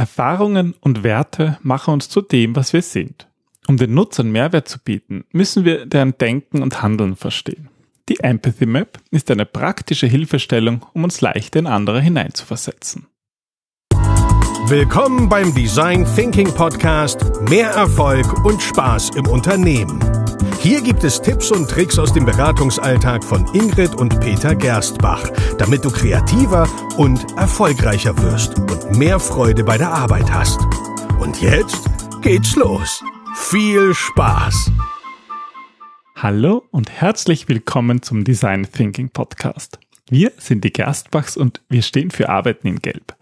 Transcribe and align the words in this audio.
Erfahrungen 0.00 0.74
und 0.80 1.02
Werte 1.02 1.58
machen 1.62 1.92
uns 1.92 2.08
zu 2.08 2.22
dem, 2.22 2.56
was 2.56 2.72
wir 2.72 2.80
sind. 2.80 3.28
Um 3.68 3.76
den 3.76 3.92
Nutzern 3.92 4.32
Mehrwert 4.32 4.66
zu 4.66 4.78
bieten, 4.78 5.24
müssen 5.30 5.66
wir 5.66 5.84
deren 5.84 6.16
Denken 6.16 6.62
und 6.62 6.80
Handeln 6.80 7.16
verstehen. 7.16 7.68
Die 8.08 8.18
Empathy 8.20 8.64
Map 8.64 8.98
ist 9.10 9.30
eine 9.30 9.44
praktische 9.44 10.06
Hilfestellung, 10.06 10.86
um 10.94 11.04
uns 11.04 11.20
leichter 11.20 11.58
in 11.58 11.66
andere 11.66 12.00
hineinzuversetzen. 12.00 13.08
Willkommen 14.68 15.28
beim 15.28 15.54
Design 15.54 16.06
Thinking 16.16 16.50
Podcast 16.54 17.20
Mehr 17.50 17.68
Erfolg 17.68 18.42
und 18.46 18.62
Spaß 18.62 19.10
im 19.16 19.26
Unternehmen. 19.26 20.00
Hier 20.62 20.82
gibt 20.82 21.04
es 21.04 21.22
Tipps 21.22 21.50
und 21.50 21.70
Tricks 21.70 21.98
aus 21.98 22.12
dem 22.12 22.26
Beratungsalltag 22.26 23.24
von 23.24 23.46
Ingrid 23.54 23.94
und 23.94 24.20
Peter 24.20 24.54
Gerstbach, 24.54 25.26
damit 25.56 25.86
du 25.86 25.90
kreativer 25.90 26.68
und 26.98 27.34
erfolgreicher 27.38 28.14
wirst 28.18 28.58
und 28.58 28.98
mehr 28.98 29.18
Freude 29.18 29.64
bei 29.64 29.78
der 29.78 29.90
Arbeit 29.90 30.30
hast. 30.30 30.60
Und 31.18 31.40
jetzt 31.40 31.88
geht's 32.20 32.56
los. 32.56 33.02
Viel 33.36 33.94
Spaß! 33.94 34.70
Hallo 36.16 36.62
und 36.70 36.90
herzlich 36.90 37.48
willkommen 37.48 38.02
zum 38.02 38.24
Design 38.24 38.68
Thinking 38.70 39.08
Podcast. 39.08 39.78
Wir 40.10 40.30
sind 40.36 40.62
die 40.62 40.74
Gerstbachs 40.74 41.38
und 41.38 41.62
wir 41.70 41.80
stehen 41.80 42.10
für 42.10 42.28
Arbeiten 42.28 42.66
in 42.66 42.82
Gelb. 42.82 43.16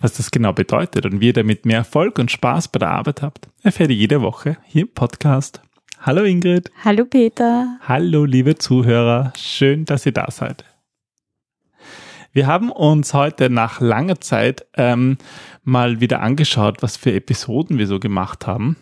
Was 0.00 0.12
das 0.12 0.30
genau 0.30 0.52
bedeutet 0.52 1.06
und 1.06 1.20
wie 1.20 1.28
ihr 1.28 1.32
damit 1.32 1.66
mehr 1.66 1.78
Erfolg 1.78 2.20
und 2.20 2.30
Spaß 2.30 2.68
bei 2.68 2.78
der 2.78 2.92
Arbeit 2.92 3.20
habt, 3.20 3.48
erfährt 3.64 3.90
ihr 3.90 3.96
jede 3.96 4.22
Woche 4.22 4.58
hier 4.68 4.82
im 4.82 4.90
Podcast. 4.90 5.60
Hallo 6.06 6.22
Ingrid. 6.22 6.70
Hallo 6.84 7.06
Peter. 7.06 7.78
Hallo 7.80 8.26
liebe 8.26 8.56
Zuhörer. 8.56 9.32
Schön, 9.38 9.86
dass 9.86 10.04
ihr 10.04 10.12
da 10.12 10.30
seid. 10.30 10.66
Wir 12.30 12.46
haben 12.46 12.70
uns 12.70 13.14
heute 13.14 13.48
nach 13.48 13.80
langer 13.80 14.20
Zeit 14.20 14.66
ähm, 14.76 15.16
mal 15.62 16.02
wieder 16.02 16.20
angeschaut, 16.20 16.82
was 16.82 16.98
für 16.98 17.14
Episoden 17.14 17.78
wir 17.78 17.86
so 17.86 18.00
gemacht 18.00 18.46
haben. 18.46 18.76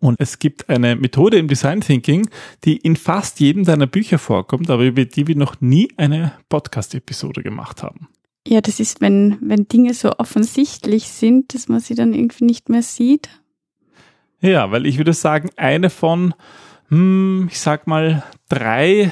Und 0.00 0.16
es 0.18 0.40
gibt 0.40 0.68
eine 0.68 0.96
Methode 0.96 1.38
im 1.38 1.46
Design 1.46 1.82
Thinking, 1.82 2.28
die 2.64 2.78
in 2.78 2.96
fast 2.96 3.38
jedem 3.38 3.62
deiner 3.62 3.86
Bücher 3.86 4.18
vorkommt, 4.18 4.70
aber 4.70 4.82
über 4.82 5.04
die 5.04 5.28
wir 5.28 5.36
noch 5.36 5.60
nie 5.60 5.92
eine 5.98 6.32
Podcast-Episode 6.48 7.44
gemacht 7.44 7.84
haben. 7.84 8.08
Ja, 8.44 8.60
das 8.60 8.80
ist, 8.80 9.00
wenn, 9.00 9.38
wenn 9.40 9.68
Dinge 9.68 9.94
so 9.94 10.10
offensichtlich 10.18 11.06
sind, 11.06 11.54
dass 11.54 11.68
man 11.68 11.78
sie 11.78 11.94
dann 11.94 12.12
irgendwie 12.12 12.44
nicht 12.44 12.70
mehr 12.70 12.82
sieht. 12.82 13.28
Ja, 14.44 14.70
weil 14.70 14.84
ich 14.84 14.98
würde 14.98 15.14
sagen, 15.14 15.48
eine 15.56 15.88
von, 15.88 16.34
hm, 16.88 17.48
ich 17.50 17.58
sag 17.58 17.86
mal, 17.86 18.22
drei 18.50 19.10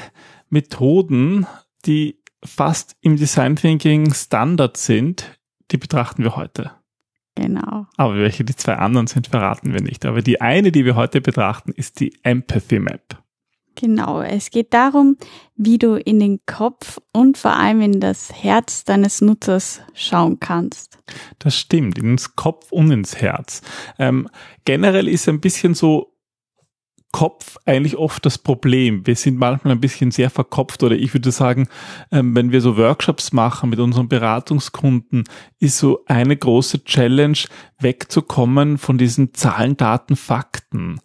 Methoden, 0.49 1.47
die 1.87 2.19
fast 2.45 2.95
im 3.01 3.15
Design 3.17 3.55
Thinking 3.55 4.13
Standard 4.13 4.77
sind, 4.77 5.39
die 5.71 5.77
betrachten 5.77 6.21
wir 6.21 6.35
heute. 6.35 6.71
Genau. 7.33 7.87
Aber 7.97 8.15
welche 8.17 8.43
die 8.43 8.55
zwei 8.55 8.75
anderen 8.75 9.07
sind, 9.07 9.25
verraten 9.25 9.73
wir 9.73 9.81
nicht. 9.81 10.05
Aber 10.05 10.21
die 10.21 10.39
eine, 10.39 10.71
die 10.71 10.85
wir 10.85 10.95
heute 10.95 11.19
betrachten, 11.19 11.71
ist 11.71 11.99
die 11.99 12.13
Empathy 12.21 12.77
Map. 12.77 13.22
Genau, 13.75 14.21
es 14.21 14.51
geht 14.51 14.73
darum, 14.73 15.17
wie 15.55 15.77
du 15.77 15.95
in 15.95 16.19
den 16.19 16.39
Kopf 16.45 16.99
und 17.11 17.37
vor 17.37 17.53
allem 17.53 17.81
in 17.81 17.99
das 17.99 18.31
Herz 18.31 18.83
deines 18.83 19.21
Nutzers 19.21 19.81
schauen 19.93 20.39
kannst. 20.39 20.99
Das 21.39 21.57
stimmt, 21.57 21.97
ins 21.97 22.35
Kopf 22.35 22.71
und 22.71 22.91
ins 22.91 23.17
Herz. 23.17 23.61
Ähm, 23.97 24.29
generell 24.65 25.07
ist 25.07 25.27
ein 25.27 25.41
bisschen 25.41 25.73
so 25.73 26.13
Kopf 27.13 27.57
eigentlich 27.65 27.95
oft 27.95 28.25
das 28.25 28.39
Problem. 28.39 29.05
Wir 29.05 29.15
sind 29.15 29.37
manchmal 29.37 29.75
ein 29.75 29.79
bisschen 29.79 30.09
sehr 30.09 30.31
verkopft 30.31 30.81
oder 30.81 30.95
ich 30.95 31.13
würde 31.13 31.31
sagen, 31.31 31.67
ähm, 32.11 32.35
wenn 32.35 32.51
wir 32.51 32.59
so 32.59 32.75
Workshops 32.75 33.31
machen 33.31 33.69
mit 33.69 33.79
unseren 33.79 34.09
Beratungskunden, 34.09 35.23
ist 35.59 35.77
so 35.77 36.03
eine 36.07 36.35
große 36.35 36.83
Challenge, 36.85 37.37
wegzukommen 37.79 38.79
von 38.79 38.97
diesen 38.97 39.33
Zahlen, 39.35 39.77
Daten, 39.77 40.15
Fakten. 40.15 40.99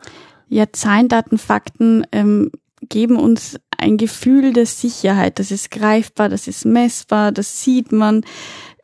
Ja, 0.48 0.64
Zahlen, 0.72 1.08
Daten, 1.08 1.38
Fakten 1.38 2.06
ähm, 2.12 2.50
geben 2.88 3.16
uns 3.16 3.58
ein 3.76 3.96
Gefühl 3.96 4.52
der 4.52 4.66
Sicherheit. 4.66 5.38
Das 5.38 5.50
ist 5.50 5.70
greifbar, 5.70 6.28
das 6.28 6.48
ist 6.48 6.64
messbar, 6.64 7.32
das 7.32 7.62
sieht 7.62 7.92
man 7.92 8.24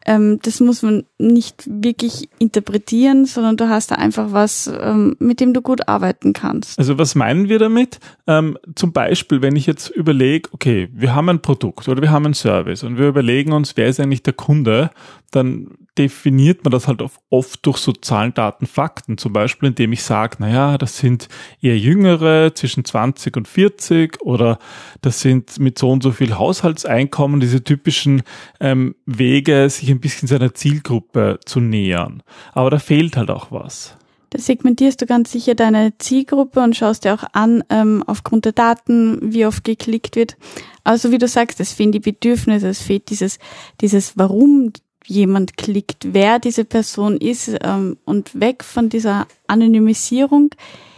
ähm, 0.06 0.38
das 0.42 0.60
muss 0.60 0.82
man 0.82 1.04
nicht 1.18 1.64
wirklich 1.66 2.28
interpretieren, 2.38 3.24
sondern 3.24 3.56
du 3.56 3.68
hast 3.68 3.90
da 3.90 3.94
einfach 3.96 4.32
was, 4.32 4.70
ähm, 4.80 5.16
mit 5.18 5.40
dem 5.40 5.54
du 5.54 5.62
gut 5.62 5.88
arbeiten 5.88 6.32
kannst. 6.32 6.78
Also 6.78 6.98
was 6.98 7.14
meinen 7.14 7.48
wir 7.48 7.58
damit? 7.58 8.00
Ähm, 8.26 8.58
zum 8.74 8.92
Beispiel, 8.92 9.40
wenn 9.40 9.56
ich 9.56 9.66
jetzt 9.66 9.88
überlege, 9.88 10.50
okay, 10.52 10.88
wir 10.92 11.14
haben 11.14 11.28
ein 11.28 11.40
Produkt 11.40 11.88
oder 11.88 12.02
wir 12.02 12.10
haben 12.10 12.26
einen 12.26 12.34
Service 12.34 12.82
und 12.82 12.98
wir 12.98 13.08
überlegen 13.08 13.52
uns, 13.52 13.76
wer 13.76 13.86
ist 13.86 13.98
eigentlich 13.98 14.22
der 14.22 14.34
Kunde, 14.34 14.90
dann 15.34 15.68
definiert 15.98 16.64
man 16.64 16.72
das 16.72 16.88
halt 16.88 17.02
oft 17.30 17.66
durch 17.66 17.78
so 17.78 17.92
Zahlen, 17.92 18.34
Daten, 18.34 18.66
Fakten. 18.66 19.18
Zum 19.18 19.32
Beispiel, 19.32 19.68
indem 19.68 19.92
ich 19.92 20.02
sage, 20.02 20.36
naja, 20.40 20.78
das 20.78 20.98
sind 20.98 21.28
eher 21.60 21.78
Jüngere 21.78 22.54
zwischen 22.54 22.84
20 22.84 23.36
und 23.36 23.48
40 23.48 24.22
oder 24.22 24.58
das 25.02 25.20
sind 25.20 25.58
mit 25.58 25.78
so 25.78 25.90
und 25.90 26.02
so 26.02 26.12
viel 26.12 26.36
Haushaltseinkommen, 26.36 27.40
diese 27.40 27.62
typischen 27.62 28.22
ähm, 28.60 28.94
Wege, 29.06 29.68
sich 29.70 29.90
ein 29.90 30.00
bisschen 30.00 30.28
seiner 30.28 30.54
Zielgruppe 30.54 31.38
zu 31.44 31.60
nähern. 31.60 32.22
Aber 32.52 32.70
da 32.70 32.78
fehlt 32.78 33.16
halt 33.16 33.30
auch 33.30 33.50
was. 33.50 33.96
Da 34.34 34.40
segmentierst 34.40 35.00
du 35.00 35.06
ganz 35.06 35.30
sicher 35.30 35.54
deine 35.54 35.96
Zielgruppe 35.98 36.58
und 36.58 36.74
schaust 36.74 37.04
dir 37.04 37.14
auch 37.14 37.22
an, 37.34 37.62
ähm, 37.70 38.02
aufgrund 38.04 38.44
der 38.44 38.52
Daten, 38.52 39.32
wie 39.32 39.46
oft 39.46 39.62
geklickt 39.62 40.16
wird. 40.16 40.36
Also 40.82 41.12
wie 41.12 41.18
du 41.18 41.28
sagst, 41.28 41.60
es 41.60 41.72
fehlen 41.72 41.92
die 41.92 42.00
Bedürfnisse, 42.00 42.66
es 42.66 42.82
fehlt 42.82 43.10
dieses, 43.10 43.38
dieses 43.80 44.18
Warum 44.18 44.72
jemand 45.06 45.56
klickt, 45.56 46.12
wer 46.12 46.38
diese 46.38 46.64
Person 46.64 47.16
ist 47.16 47.56
ähm, 47.62 47.96
und 48.04 48.38
weg 48.38 48.64
von 48.64 48.88
dieser 48.88 49.26
Anonymisierung 49.46 50.50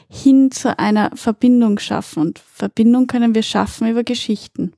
hin 0.08 0.50
zu 0.50 0.78
einer 0.78 1.10
Verbindung 1.14 1.78
schaffen. 1.78 2.20
Und 2.20 2.38
Verbindung 2.38 3.06
können 3.06 3.34
wir 3.34 3.42
schaffen 3.42 3.88
über 3.88 4.04
Geschichten. 4.04 4.72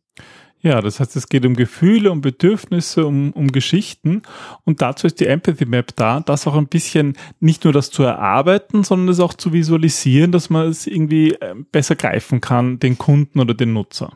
Ja, 0.60 0.80
das 0.80 0.98
heißt, 0.98 1.14
es 1.14 1.28
geht 1.28 1.46
um 1.46 1.54
Gefühle, 1.54 2.10
um 2.10 2.20
Bedürfnisse, 2.20 3.06
um, 3.06 3.30
um 3.32 3.52
Geschichten. 3.52 4.22
Und 4.64 4.82
dazu 4.82 5.06
ist 5.06 5.20
die 5.20 5.26
Empathy 5.26 5.66
Map 5.66 5.94
da, 5.94 6.18
das 6.20 6.48
auch 6.48 6.56
ein 6.56 6.66
bisschen 6.66 7.16
nicht 7.38 7.62
nur 7.62 7.72
das 7.72 7.90
zu 7.90 8.02
erarbeiten, 8.02 8.82
sondern 8.82 9.08
es 9.08 9.20
auch 9.20 9.34
zu 9.34 9.52
visualisieren, 9.52 10.32
dass 10.32 10.50
man 10.50 10.66
es 10.68 10.88
irgendwie 10.88 11.32
äh, 11.34 11.54
besser 11.70 11.94
greifen 11.94 12.40
kann, 12.40 12.80
den 12.80 12.98
Kunden 12.98 13.38
oder 13.38 13.54
den 13.54 13.72
Nutzer. 13.72 14.12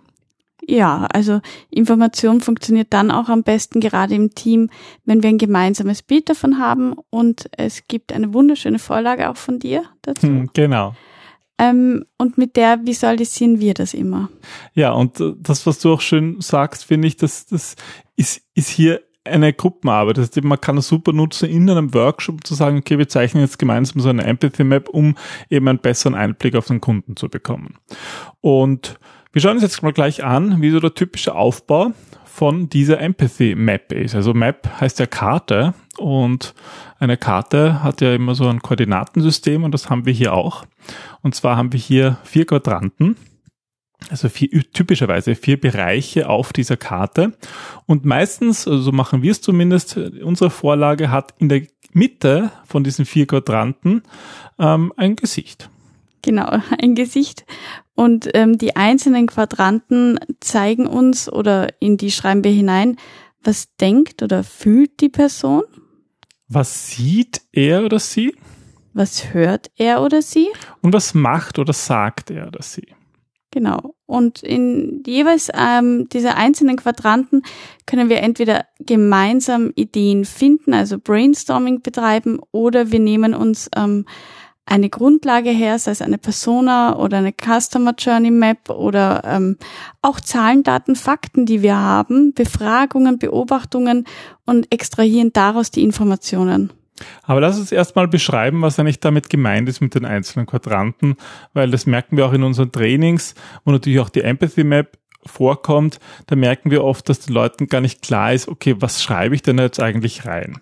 Ja, 0.66 1.08
also 1.12 1.40
Information 1.70 2.40
funktioniert 2.40 2.88
dann 2.90 3.10
auch 3.10 3.28
am 3.28 3.42
besten 3.42 3.80
gerade 3.80 4.14
im 4.14 4.34
Team, 4.34 4.70
wenn 5.04 5.22
wir 5.22 5.30
ein 5.30 5.38
gemeinsames 5.38 6.02
Bild 6.02 6.28
davon 6.28 6.58
haben 6.58 6.94
und 7.10 7.50
es 7.56 7.88
gibt 7.88 8.12
eine 8.12 8.32
wunderschöne 8.32 8.78
Vorlage 8.78 9.28
auch 9.28 9.36
von 9.36 9.58
dir 9.58 9.82
dazu. 10.02 10.28
Hm, 10.28 10.50
genau. 10.54 10.94
Ähm, 11.58 12.04
und 12.16 12.38
mit 12.38 12.56
der 12.56 12.84
visualisieren 12.86 13.60
wir 13.60 13.74
das 13.74 13.94
immer. 13.94 14.30
Ja, 14.74 14.92
und 14.92 15.20
äh, 15.20 15.32
das, 15.38 15.66
was 15.66 15.80
du 15.80 15.92
auch 15.92 16.00
schön 16.00 16.40
sagst, 16.40 16.84
finde 16.84 17.08
ich, 17.08 17.16
das, 17.16 17.46
das 17.46 17.76
ist, 18.16 18.42
ist 18.54 18.68
hier 18.68 19.00
eine 19.24 19.52
Gruppenarbeit. 19.52 20.18
Das 20.18 20.28
heißt, 20.28 20.42
man 20.42 20.60
kann 20.60 20.76
das 20.76 20.88
super 20.88 21.12
nutzen 21.12 21.48
in 21.48 21.68
einem 21.70 21.94
Workshop 21.94 22.44
zu 22.46 22.54
sagen, 22.54 22.78
okay, 22.78 22.98
wir 22.98 23.08
zeichnen 23.08 23.42
jetzt 23.42 23.58
gemeinsam 23.58 24.00
so 24.00 24.08
eine 24.08 24.24
Empathy 24.24 24.64
Map, 24.64 24.88
um 24.88 25.16
eben 25.50 25.68
einen 25.68 25.78
besseren 25.78 26.14
Einblick 26.14 26.54
auf 26.56 26.66
den 26.66 26.80
Kunden 26.80 27.16
zu 27.16 27.28
bekommen. 27.28 27.78
Und 28.40 28.98
wir 29.32 29.41
schauen 29.41 29.53
uns 29.53 29.62
jetzt 29.62 29.82
mal 29.82 29.93
gleich 29.93 30.25
an, 30.25 30.60
wie 30.60 30.70
so 30.70 30.78
der 30.78 30.94
typische 30.94 31.34
Aufbau 31.34 31.93
von 32.25 32.69
dieser 32.69 33.00
Empathy 33.00 33.54
Map 33.54 33.93
ist. 33.93 34.15
Also 34.15 34.34
Map 34.34 34.69
heißt 34.81 34.98
ja 34.98 35.06
Karte 35.06 35.75
und 35.98 36.54
eine 36.98 37.16
Karte 37.16 37.82
hat 37.82 38.00
ja 38.00 38.15
immer 38.15 38.34
so 38.34 38.47
ein 38.48 38.60
Koordinatensystem 38.60 39.65
und 39.65 39.72
das 39.72 39.91
haben 39.91 40.06
wir 40.06 40.12
hier 40.12 40.34
auch. 40.34 40.65
Und 41.22 41.34
zwar 41.34 41.56
haben 41.56 41.72
wir 41.72 41.81
hier 41.81 42.19
vier 42.25 42.47
Quadranten, 42.47 43.16
also 44.10 44.28
vier, 44.28 44.48
typischerweise 44.72 45.34
vier 45.34 45.59
Bereiche 45.59 46.28
auf 46.28 46.53
dieser 46.53 46.76
Karte. 46.76 47.32
Und 47.87 48.04
meistens, 48.04 48.66
also 48.66 48.82
so 48.82 48.93
machen 48.93 49.22
wir 49.22 49.31
es 49.31 49.41
zumindest, 49.41 49.97
unsere 49.97 50.50
Vorlage 50.50 51.10
hat 51.10 51.34
in 51.38 51.49
der 51.49 51.62
Mitte 51.93 52.50
von 52.64 52.84
diesen 52.84 53.04
vier 53.04 53.26
Quadranten 53.26 54.02
ähm, 54.58 54.93
ein 54.96 55.17
Gesicht. 55.17 55.70
Genau, 56.23 56.49
ein 56.81 56.94
Gesicht. 56.94 57.44
Und 57.94 58.30
ähm, 58.34 58.58
die 58.58 58.76
einzelnen 58.76 59.26
Quadranten 59.26 60.18
zeigen 60.40 60.86
uns 60.86 61.30
oder 61.30 61.68
in 61.80 61.96
die 61.96 62.10
schreiben 62.10 62.44
wir 62.44 62.52
hinein, 62.52 62.96
was 63.42 63.74
denkt 63.76 64.22
oder 64.22 64.44
fühlt 64.44 65.00
die 65.00 65.08
Person. 65.08 65.62
Was 66.48 66.88
sieht 66.88 67.42
er 67.52 67.84
oder 67.84 67.98
sie? 67.98 68.34
Was 68.94 69.32
hört 69.32 69.70
er 69.76 70.02
oder 70.02 70.22
sie? 70.22 70.48
Und 70.80 70.92
was 70.92 71.14
macht 71.14 71.58
oder 71.58 71.72
sagt 71.72 72.30
er 72.30 72.48
oder 72.48 72.62
sie? 72.62 72.86
Genau. 73.50 73.94
Und 74.06 74.42
in 74.42 75.02
jeweils 75.06 75.50
ähm, 75.54 76.08
diese 76.10 76.34
einzelnen 76.36 76.76
Quadranten 76.76 77.42
können 77.86 78.08
wir 78.08 78.20
entweder 78.20 78.64
gemeinsam 78.80 79.72
Ideen 79.74 80.24
finden, 80.24 80.72
also 80.72 80.98
Brainstorming 80.98 81.82
betreiben, 81.82 82.40
oder 82.50 82.92
wir 82.92 83.00
nehmen 83.00 83.34
uns 83.34 83.68
ähm, 83.76 84.06
eine 84.67 84.88
Grundlage 84.88 85.50
her, 85.50 85.79
sei 85.79 85.91
es 85.91 86.03
eine 86.03 86.19
Persona 86.19 86.97
oder 86.97 87.19
eine 87.19 87.32
Customer 87.32 87.94
Journey 87.99 88.31
Map 88.31 88.70
oder 88.70 89.23
ähm, 89.25 89.56
auch 90.03 90.20
Zahlen, 90.20 90.62
Daten, 90.62 90.97
Fakten, 90.97 91.47
die 91.47 91.62
wir 91.62 91.76
haben, 91.76 92.32
Befragungen, 92.32 93.19
Beobachtungen 93.19 94.06
und 94.47 94.73
extrahieren 94.73 95.32
daraus 95.32 95.70
die 95.70 95.82
Informationen. 95.82 96.73
Aber 97.23 97.41
lass 97.41 97.59
uns 97.59 97.73
erstmal 97.73 98.06
beschreiben, 98.06 98.62
was 98.62 98.79
eigentlich 98.79 99.00
damit 99.00 99.29
gemeint 99.29 99.69
ist 99.69 99.81
mit 99.81 99.94
den 99.94 100.05
einzelnen 100.05 100.47
Quadranten, 100.47 101.17
weil 101.53 101.70
das 101.70 101.87
merken 101.87 102.17
wir 102.17 102.26
auch 102.26 102.32
in 102.32 102.44
unseren 102.44 102.70
Trainings, 102.70 103.35
wo 103.64 103.73
natürlich 103.73 103.99
auch 103.99 104.11
die 104.11 104.23
Empathy 104.23 104.62
Map 104.62 104.99
vorkommt, 105.25 105.99
da 106.26 106.37
merken 106.37 106.70
wir 106.70 106.85
oft, 106.85 107.09
dass 107.09 107.20
den 107.20 107.35
Leuten 107.35 107.69
gar 107.69 107.81
nicht 107.81 108.03
klar 108.03 108.32
ist, 108.32 108.49
okay, 108.49 108.76
was 108.79 109.03
schreibe 109.03 109.35
ich 109.35 109.43
denn 109.43 109.59
jetzt 109.59 109.81
eigentlich 109.81 110.26
rein? 110.26 110.59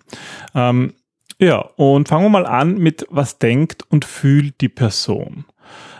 Ähm, 0.53 0.93
ja, 1.41 1.57
und 1.75 2.07
fangen 2.07 2.25
wir 2.25 2.29
mal 2.29 2.45
an 2.45 2.77
mit, 2.77 3.07
was 3.09 3.39
denkt 3.39 3.83
und 3.89 4.05
fühlt 4.05 4.61
die 4.61 4.69
Person. 4.69 5.45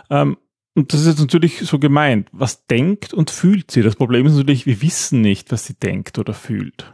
Ähm, 0.08 0.36
und 0.74 0.92
das 0.92 1.00
ist 1.00 1.08
jetzt 1.08 1.20
natürlich 1.20 1.58
so 1.58 1.78
gemeint. 1.78 2.28
Was 2.32 2.66
denkt 2.66 3.12
und 3.12 3.30
fühlt 3.30 3.70
sie? 3.70 3.82
Das 3.82 3.96
Problem 3.96 4.24
ist 4.24 4.36
natürlich, 4.36 4.66
wir 4.66 4.80
wissen 4.80 5.20
nicht, 5.20 5.52
was 5.52 5.66
sie 5.66 5.74
denkt 5.74 6.18
oder 6.18 6.32
fühlt. 6.32 6.92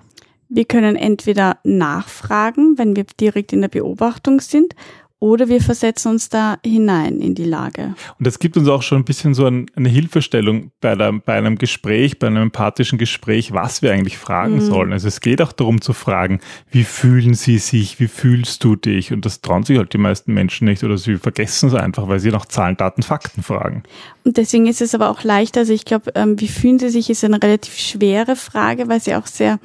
Wir 0.49 0.65
können 0.65 0.97
entweder 0.97 1.59
nachfragen, 1.63 2.79
wenn 2.79 2.97
wir 2.97 3.05
direkt 3.21 3.53
in 3.53 3.61
der 3.61 3.69
Beobachtung 3.69 4.41
sind, 4.41 4.75
oder 5.21 5.49
wir 5.49 5.61
versetzen 5.61 6.11
uns 6.13 6.29
da 6.29 6.59
hinein 6.65 7.21
in 7.21 7.35
die 7.35 7.45
Lage. 7.45 7.95
Und 8.19 8.27
das 8.27 8.39
gibt 8.39 8.57
uns 8.57 8.69
auch 8.69 8.83
schon 8.83 8.99
ein 8.99 9.05
bisschen 9.05 9.35
so 9.35 9.47
ein, 9.47 9.67
eine 9.75 9.89
Hilfestellung 9.89 10.71
bei, 10.81 10.95
der, 10.95 11.13
bei, 11.13 11.35
einem 11.35 11.59
Gespräch, 11.59 12.21
bei 12.21 12.29
einem 12.29 12.45
empathischen 12.45 12.99
Gespräch, 12.99 13.53
was 13.53 13.83
wir 13.83 13.93
eigentlich 13.93 14.17
fragen 14.17 14.57
mhm. 14.57 14.61
sollen. 14.61 14.93
Also 14.93 15.09
es 15.09 15.21
geht 15.21 15.43
auch 15.43 15.53
darum 15.53 15.81
zu 15.81 15.93
fragen, 15.93 16.41
wie 16.71 16.85
fühlen 16.85 17.35
sie 17.35 17.59
sich, 17.59 17.99
wie 17.99 18.07
fühlst 18.07 18.63
du 18.63 18.77
dich? 18.77 19.13
Und 19.13 19.25
das 19.25 19.41
trauen 19.41 19.65
sich 19.65 19.79
halt 19.79 19.93
die 19.93 19.99
meisten 19.99 20.33
Menschen 20.33 20.67
nicht 20.67 20.85
oder 20.85 20.97
sie 20.97 21.17
vergessen 21.17 21.69
es 21.69 21.75
einfach, 21.75 22.07
weil 22.07 22.21
sie 22.21 22.31
nach 22.31 22.47
Zahlen, 22.47 22.77
Daten, 22.77 23.03
Fakten 23.03 23.43
fragen. 23.43 23.83
Und 24.25 24.37
deswegen 24.37 24.67
ist 24.67 24.81
es 24.81 24.95
aber 24.95 25.11
auch 25.11 25.25
leichter. 25.25 25.61
Also 25.61 25.73
ich 25.73 25.85
glaube, 25.85 26.13
ähm, 26.15 26.41
wie 26.41 26.49
fühlen 26.49 26.79
sie 26.79 26.91
sich, 26.91 27.11
ist 27.11 27.25
eine 27.25 27.43
relativ 27.43 27.77
schwere 27.77 28.37
Frage, 28.37 28.89
weil 28.89 29.01
sie 29.01 29.17
auch 29.17 29.27
sehr 29.27 29.59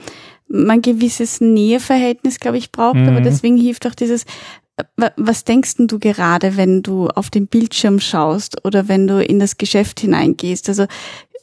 ein 0.51 0.81
gewisses 0.81 1.41
Näheverhältnis, 1.41 2.39
glaube 2.39 2.57
ich, 2.57 2.71
braucht. 2.71 2.95
Mhm. 2.95 3.09
Aber 3.09 3.21
deswegen 3.21 3.57
hilft 3.57 3.87
auch 3.87 3.95
dieses, 3.95 4.25
was 5.17 5.43
denkst 5.43 5.75
du 5.77 5.99
gerade, 5.99 6.57
wenn 6.57 6.81
du 6.81 7.07
auf 7.07 7.29
den 7.29 7.47
Bildschirm 7.47 7.99
schaust 7.99 8.65
oder 8.65 8.87
wenn 8.87 9.07
du 9.07 9.23
in 9.23 9.39
das 9.39 9.57
Geschäft 9.57 9.99
hineingehst? 9.99 10.67
Also 10.69 10.87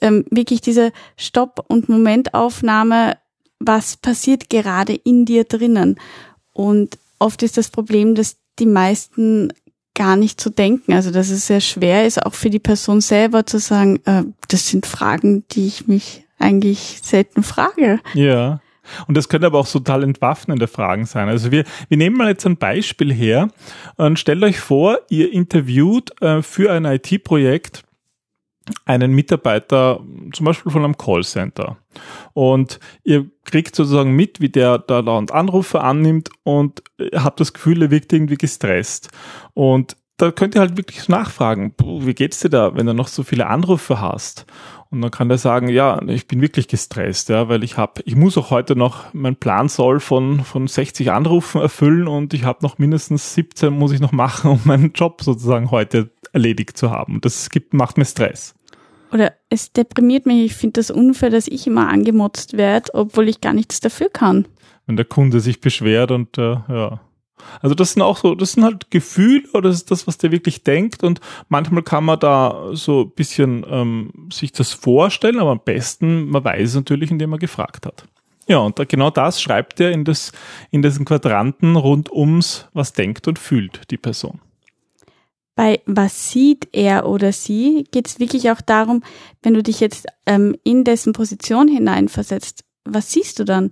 ähm, 0.00 0.24
wirklich 0.30 0.60
diese 0.60 0.92
Stopp- 1.16 1.64
und 1.68 1.88
Momentaufnahme, 1.88 3.16
was 3.58 3.96
passiert 3.96 4.50
gerade 4.50 4.94
in 4.94 5.26
dir 5.26 5.44
drinnen? 5.44 5.96
Und 6.52 6.98
oft 7.18 7.42
ist 7.42 7.56
das 7.56 7.70
Problem, 7.70 8.14
dass 8.14 8.36
die 8.58 8.66
meisten 8.66 9.52
gar 9.94 10.16
nicht 10.16 10.40
zu 10.40 10.50
denken. 10.50 10.92
Also 10.92 11.10
dass 11.10 11.30
es 11.30 11.46
sehr 11.46 11.60
schwer 11.60 12.06
ist, 12.06 12.24
auch 12.24 12.34
für 12.34 12.50
die 12.50 12.58
Person 12.58 13.00
selber 13.00 13.46
zu 13.46 13.58
sagen, 13.58 14.00
äh, 14.06 14.24
das 14.48 14.68
sind 14.68 14.86
Fragen, 14.86 15.44
die 15.50 15.66
ich 15.66 15.86
mich 15.86 16.24
eigentlich 16.38 17.00
selten 17.02 17.42
frage. 17.42 18.00
Ja. 18.14 18.60
Und 19.06 19.16
das 19.16 19.28
könnte 19.28 19.46
aber 19.46 19.58
auch 19.58 19.68
total 19.68 20.02
entwaffnende 20.02 20.66
Fragen 20.66 21.06
sein. 21.06 21.28
Also 21.28 21.50
wir, 21.50 21.64
wir 21.88 21.96
nehmen 21.96 22.16
mal 22.16 22.28
jetzt 22.28 22.46
ein 22.46 22.56
Beispiel 22.56 23.12
her 23.12 23.48
und 23.96 24.18
stellt 24.18 24.42
euch 24.42 24.60
vor, 24.60 24.98
ihr 25.08 25.32
interviewt 25.32 26.10
äh, 26.22 26.42
für 26.42 26.72
ein 26.72 26.84
IT-Projekt 26.84 27.84
einen 28.84 29.12
Mitarbeiter 29.12 30.00
zum 30.32 30.46
Beispiel 30.46 30.70
von 30.70 30.84
einem 30.84 30.96
Callcenter 30.96 31.78
und 32.34 32.78
ihr 33.04 33.26
kriegt 33.44 33.74
sozusagen 33.74 34.12
mit, 34.12 34.40
wie 34.40 34.48
der 34.48 34.78
da 34.78 35.02
dauernd 35.02 35.32
Anrufe 35.32 35.80
annimmt 35.80 36.30
und 36.44 36.82
habt 37.14 37.40
das 37.40 37.52
Gefühl, 37.52 37.82
er 37.82 37.90
wirkt 37.90 38.12
irgendwie 38.12 38.36
gestresst 38.36 39.10
und 39.54 39.96
da 40.18 40.30
könnt 40.30 40.54
ihr 40.54 40.60
halt 40.60 40.76
wirklich 40.76 41.08
nachfragen, 41.08 41.74
wie 41.82 42.14
geht's 42.14 42.40
dir 42.40 42.50
da, 42.50 42.74
wenn 42.76 42.86
du 42.86 42.92
noch 42.92 43.08
so 43.08 43.22
viele 43.22 43.46
Anrufe 43.46 44.00
hast? 44.00 44.44
Und 44.92 45.02
dann 45.02 45.12
kann 45.12 45.28
der 45.28 45.38
sagen, 45.38 45.68
ja, 45.68 46.02
ich 46.08 46.26
bin 46.26 46.40
wirklich 46.40 46.66
gestresst, 46.66 47.28
ja, 47.28 47.48
weil 47.48 47.62
ich 47.62 47.76
habe, 47.76 48.02
ich 48.04 48.16
muss 48.16 48.36
auch 48.36 48.50
heute 48.50 48.74
noch, 48.74 49.14
mein 49.14 49.36
Plan 49.36 49.68
soll 49.68 50.00
von, 50.00 50.40
von 50.40 50.66
60 50.66 51.12
Anrufen 51.12 51.60
erfüllen 51.60 52.08
und 52.08 52.34
ich 52.34 52.44
habe 52.44 52.58
noch 52.62 52.78
mindestens 52.78 53.34
17 53.34 53.72
muss 53.72 53.92
ich 53.92 54.00
noch 54.00 54.10
machen, 54.10 54.50
um 54.50 54.60
meinen 54.64 54.92
Job 54.92 55.22
sozusagen 55.22 55.70
heute 55.70 56.10
erledigt 56.32 56.76
zu 56.76 56.90
haben. 56.90 57.14
Und 57.14 57.24
das 57.24 57.50
gibt, 57.50 57.72
macht 57.72 57.98
mir 57.98 58.04
Stress. 58.04 58.54
Oder 59.12 59.32
es 59.48 59.72
deprimiert 59.72 60.26
mich, 60.26 60.44
ich 60.44 60.54
finde 60.54 60.80
das 60.80 60.90
unfair, 60.90 61.30
dass 61.30 61.46
ich 61.46 61.66
immer 61.68 61.88
angemotzt 61.88 62.56
werde, 62.56 62.92
obwohl 62.94 63.28
ich 63.28 63.40
gar 63.40 63.52
nichts 63.52 63.80
dafür 63.80 64.08
kann. 64.08 64.46
Wenn 64.86 64.96
der 64.96 65.04
Kunde 65.04 65.38
sich 65.40 65.60
beschwert 65.60 66.10
und 66.10 66.36
äh, 66.36 66.56
ja. 66.68 67.00
Also 67.60 67.74
das 67.74 67.92
sind 67.92 68.02
auch 68.02 68.16
so, 68.16 68.34
das 68.34 68.52
sind 68.52 68.64
halt 68.64 68.90
Gefühle 68.90 69.48
oder 69.52 69.68
das 69.68 69.78
ist 69.78 69.90
das, 69.90 70.06
was 70.06 70.18
der 70.18 70.32
wirklich 70.32 70.62
denkt 70.62 71.02
und 71.02 71.20
manchmal 71.48 71.82
kann 71.82 72.04
man 72.04 72.18
da 72.18 72.70
so 72.72 73.02
ein 73.02 73.10
bisschen 73.10 73.64
ähm, 73.68 74.28
sich 74.32 74.52
das 74.52 74.72
vorstellen, 74.72 75.38
aber 75.38 75.50
am 75.50 75.60
besten, 75.64 76.26
man 76.26 76.44
weiß 76.44 76.70
es 76.70 76.74
natürlich, 76.74 77.10
indem 77.10 77.30
man 77.30 77.38
gefragt 77.38 77.86
hat. 77.86 78.04
Ja, 78.46 78.58
und 78.58 78.78
da, 78.78 78.84
genau 78.84 79.10
das 79.10 79.40
schreibt 79.40 79.78
er 79.78 79.92
in, 79.92 80.04
das, 80.04 80.32
in 80.70 80.82
diesen 80.82 81.04
Quadranten 81.04 81.76
rund 81.76 82.10
ums, 82.10 82.66
was 82.72 82.92
denkt 82.92 83.28
und 83.28 83.38
fühlt 83.38 83.82
die 83.90 83.96
Person. 83.96 84.40
Bei 85.54 85.82
was 85.86 86.30
sieht 86.30 86.68
er 86.72 87.06
oder 87.06 87.32
sie 87.32 87.84
geht 87.90 88.08
es 88.08 88.18
wirklich 88.18 88.50
auch 88.50 88.60
darum, 88.60 89.02
wenn 89.42 89.54
du 89.54 89.62
dich 89.62 89.78
jetzt 89.78 90.06
ähm, 90.26 90.56
in 90.64 90.84
dessen 90.84 91.12
Position 91.12 91.68
hineinversetzt, 91.68 92.64
was 92.84 93.12
siehst 93.12 93.38
du 93.38 93.44
dann? 93.44 93.70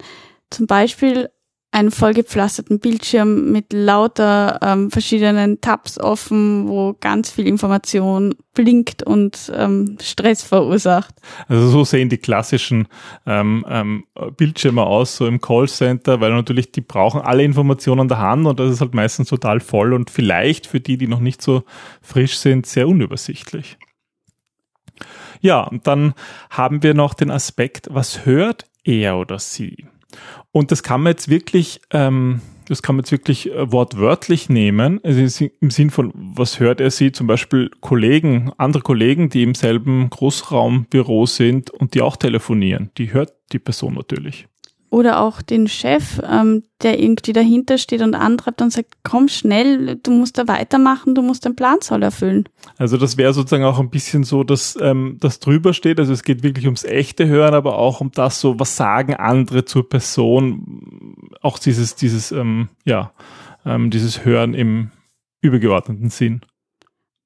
Zum 0.50 0.66
Beispiel 0.66 1.30
einen 1.70 1.90
vollgepflasterten 1.90 2.80
Bildschirm 2.80 3.52
mit 3.52 3.72
lauter 3.72 4.58
ähm, 4.62 4.90
verschiedenen 4.90 5.60
Tabs 5.60 6.00
offen, 6.00 6.66
wo 6.66 6.94
ganz 6.98 7.30
viel 7.30 7.46
Information 7.46 8.34
blinkt 8.54 9.02
und 9.02 9.52
ähm, 9.54 9.98
Stress 10.00 10.42
verursacht. 10.42 11.14
Also 11.46 11.68
so 11.68 11.84
sehen 11.84 12.08
die 12.08 12.16
klassischen 12.16 12.88
ähm, 13.26 13.66
ähm, 13.68 14.04
Bildschirme 14.36 14.82
aus, 14.82 15.16
so 15.16 15.26
im 15.26 15.42
Callcenter, 15.42 16.20
weil 16.20 16.32
natürlich 16.32 16.72
die 16.72 16.80
brauchen 16.80 17.20
alle 17.20 17.44
Informationen 17.44 18.02
an 18.02 18.08
der 18.08 18.18
Hand 18.18 18.46
und 18.46 18.58
das 18.58 18.72
ist 18.72 18.80
halt 18.80 18.94
meistens 18.94 19.28
total 19.28 19.60
voll 19.60 19.92
und 19.92 20.10
vielleicht 20.10 20.66
für 20.66 20.80
die, 20.80 20.96
die 20.96 21.06
noch 21.06 21.20
nicht 21.20 21.42
so 21.42 21.64
frisch 22.00 22.38
sind, 22.38 22.64
sehr 22.64 22.88
unübersichtlich. 22.88 23.76
Ja, 25.40 25.60
und 25.64 25.86
dann 25.86 26.14
haben 26.50 26.82
wir 26.82 26.94
noch 26.94 27.12
den 27.14 27.30
Aspekt, 27.30 27.88
was 27.90 28.24
hört 28.24 28.64
er 28.84 29.18
oder 29.18 29.38
sie? 29.38 29.86
Und 30.52 30.70
das 30.70 30.82
kann 30.82 31.02
man 31.02 31.12
jetzt 31.12 31.28
wirklich, 31.28 31.80
ähm, 31.90 32.40
das 32.66 32.82
kann 32.82 32.96
man 32.96 33.02
jetzt 33.02 33.12
wirklich 33.12 33.50
äh, 33.50 33.70
wortwörtlich 33.72 34.48
nehmen, 34.48 35.00
also 35.04 35.44
im 35.60 35.70
Sinn 35.70 35.90
von, 35.90 36.12
was 36.14 36.60
hört 36.60 36.80
er 36.80 36.90
sie, 36.90 37.12
zum 37.12 37.26
Beispiel 37.26 37.70
Kollegen, 37.80 38.52
andere 38.58 38.82
Kollegen, 38.82 39.28
die 39.28 39.42
im 39.42 39.54
selben 39.54 40.10
Großraumbüro 40.10 41.26
sind 41.26 41.70
und 41.70 41.94
die 41.94 42.02
auch 42.02 42.16
telefonieren, 42.16 42.90
die 42.98 43.12
hört 43.12 43.34
die 43.52 43.58
Person 43.58 43.94
natürlich 43.94 44.46
oder 44.90 45.20
auch 45.20 45.42
den 45.42 45.68
Chef, 45.68 46.20
ähm, 46.28 46.62
der 46.82 46.98
irgendwie 47.00 47.32
dahinter 47.32 47.78
steht 47.78 48.02
und 48.02 48.14
antreibt 48.14 48.62
und 48.62 48.72
sagt, 48.72 48.94
komm 49.02 49.28
schnell, 49.28 49.96
du 49.96 50.10
musst 50.10 50.38
da 50.38 50.48
weitermachen, 50.48 51.14
du 51.14 51.22
musst 51.22 51.44
den 51.44 51.56
Plan 51.56 51.78
soll 51.80 52.02
erfüllen. 52.02 52.48
Also 52.76 52.96
das 52.96 53.16
wäre 53.16 53.34
sozusagen 53.34 53.64
auch 53.64 53.78
ein 53.78 53.90
bisschen 53.90 54.24
so, 54.24 54.44
dass 54.44 54.78
ähm, 54.80 55.16
das 55.20 55.40
drüber 55.40 55.74
steht. 55.74 55.98
Also 55.98 56.12
es 56.12 56.22
geht 56.22 56.42
wirklich 56.42 56.66
ums 56.66 56.84
echte 56.84 57.26
Hören, 57.26 57.54
aber 57.54 57.78
auch 57.78 58.00
um 58.00 58.10
das 58.12 58.40
so, 58.40 58.58
was 58.58 58.76
sagen 58.76 59.14
andere 59.14 59.64
zur 59.64 59.88
Person. 59.88 61.14
Auch 61.42 61.58
dieses, 61.58 61.94
dieses, 61.94 62.32
ähm, 62.32 62.68
ja, 62.84 63.12
ähm, 63.66 63.90
dieses 63.90 64.24
Hören 64.24 64.54
im 64.54 64.90
übergeordneten 65.40 66.10
Sinn. 66.10 66.40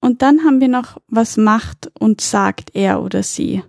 Und 0.01 0.21
dann 0.23 0.45
haben 0.45 0.61
wir 0.61 0.69
noch, 0.69 1.01
was 1.07 1.37
macht 1.37 1.91
und 1.99 2.21
sagt 2.21 2.75
er 2.75 3.03
oder 3.03 3.23
sie. 3.23 3.63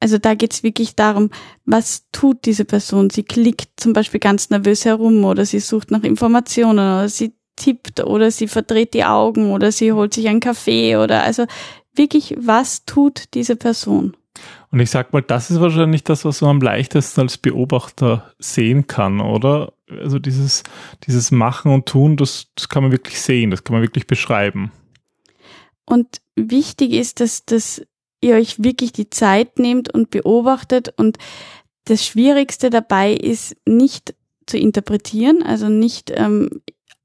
Also 0.00 0.18
da 0.18 0.34
geht's 0.34 0.62
wirklich 0.62 0.94
darum, 0.94 1.30
was 1.64 2.06
tut 2.12 2.44
diese 2.44 2.64
Person? 2.64 3.10
Sie 3.10 3.24
klickt 3.24 3.68
zum 3.76 3.92
Beispiel 3.92 4.20
ganz 4.20 4.50
nervös 4.50 4.84
herum 4.84 5.24
oder 5.24 5.44
sie 5.44 5.58
sucht 5.58 5.90
nach 5.90 6.04
Informationen 6.04 6.78
oder 6.78 7.08
sie 7.08 7.32
tippt 7.56 8.00
oder 8.04 8.30
sie 8.30 8.46
verdreht 8.46 8.94
die 8.94 9.04
Augen 9.04 9.50
oder 9.50 9.72
sie 9.72 9.92
holt 9.92 10.14
sich 10.14 10.28
einen 10.28 10.40
Kaffee 10.40 10.96
oder 10.96 11.24
also 11.24 11.46
wirklich, 11.94 12.36
was 12.38 12.84
tut 12.84 13.34
diese 13.34 13.56
Person? 13.56 14.16
Und 14.70 14.80
ich 14.80 14.90
sag 14.90 15.12
mal, 15.12 15.22
das 15.22 15.50
ist 15.50 15.60
wahrscheinlich 15.60 16.04
das, 16.04 16.24
was 16.24 16.42
man 16.42 16.50
am 16.50 16.60
leichtesten 16.60 17.22
als 17.22 17.38
Beobachter 17.38 18.32
sehen 18.38 18.86
kann, 18.86 19.20
oder? 19.20 19.72
Also 19.88 20.18
dieses, 20.18 20.62
dieses 21.06 21.30
Machen 21.30 21.72
und 21.72 21.86
Tun, 21.86 22.16
das, 22.16 22.48
das 22.54 22.68
kann 22.68 22.82
man 22.84 22.92
wirklich 22.92 23.20
sehen, 23.20 23.50
das 23.50 23.64
kann 23.64 23.74
man 23.74 23.82
wirklich 23.82 24.06
beschreiben. 24.06 24.70
Und 25.86 26.20
wichtig 26.36 26.92
ist, 26.92 27.20
dass 27.20 27.46
das 27.46 27.82
ihr 28.20 28.34
euch 28.34 28.62
wirklich 28.62 28.92
die 28.92 29.10
Zeit 29.10 29.58
nehmt 29.58 29.92
und 29.92 30.10
beobachtet. 30.10 30.92
Und 30.96 31.18
das 31.84 32.04
Schwierigste 32.04 32.70
dabei 32.70 33.12
ist 33.12 33.56
nicht 33.66 34.14
zu 34.46 34.58
interpretieren, 34.58 35.42
also 35.42 35.68
nicht 35.68 36.12
ähm, 36.14 36.62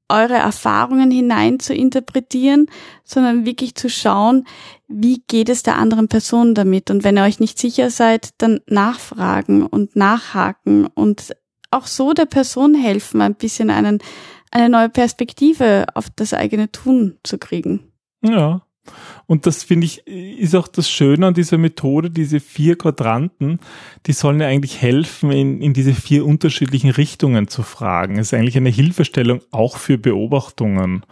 eure 0.08 0.34
Erfahrungen 0.34 1.10
hinein 1.10 1.60
zu 1.60 1.74
interpretieren, 1.74 2.66
sondern 3.04 3.46
wirklich 3.46 3.74
zu 3.74 3.88
schauen, 3.88 4.46
wie 4.86 5.22
geht 5.26 5.48
es 5.48 5.62
der 5.62 5.76
anderen 5.76 6.08
Person 6.08 6.54
damit. 6.54 6.90
Und 6.90 7.04
wenn 7.04 7.16
ihr 7.16 7.24
euch 7.24 7.40
nicht 7.40 7.58
sicher 7.58 7.90
seid, 7.90 8.30
dann 8.38 8.60
nachfragen 8.66 9.66
und 9.66 9.96
nachhaken 9.96 10.86
und 10.86 11.34
auch 11.70 11.86
so 11.86 12.12
der 12.12 12.26
Person 12.26 12.74
helfen, 12.74 13.20
ein 13.20 13.34
bisschen 13.34 13.70
einen, 13.70 13.98
eine 14.50 14.68
neue 14.68 14.88
Perspektive 14.88 15.86
auf 15.94 16.08
das 16.14 16.34
eigene 16.34 16.70
Tun 16.70 17.18
zu 17.22 17.38
kriegen. 17.38 17.92
Ja, 18.22 18.62
Und 19.26 19.46
das 19.46 19.62
finde 19.62 19.86
ich, 19.86 20.06
ist 20.06 20.54
auch 20.54 20.68
das 20.68 20.90
Schöne 20.90 21.26
an 21.28 21.34
dieser 21.34 21.58
Methode, 21.58 22.10
diese 22.10 22.40
vier 22.40 22.76
Quadranten, 22.76 23.58
die 24.06 24.12
sollen 24.12 24.40
ja 24.40 24.46
eigentlich 24.46 24.80
helfen, 24.82 25.30
in, 25.30 25.62
in 25.62 25.72
diese 25.72 25.94
vier 25.94 26.26
unterschiedlichen 26.26 26.90
Richtungen 26.90 27.48
zu 27.48 27.62
fragen. 27.62 28.18
Es 28.18 28.28
ist 28.28 28.34
eigentlich 28.34 28.56
eine 28.56 28.70
Hilfestellung 28.70 29.40
auch 29.50 29.78
für 29.78 29.96
Beobachtungen 29.96 31.04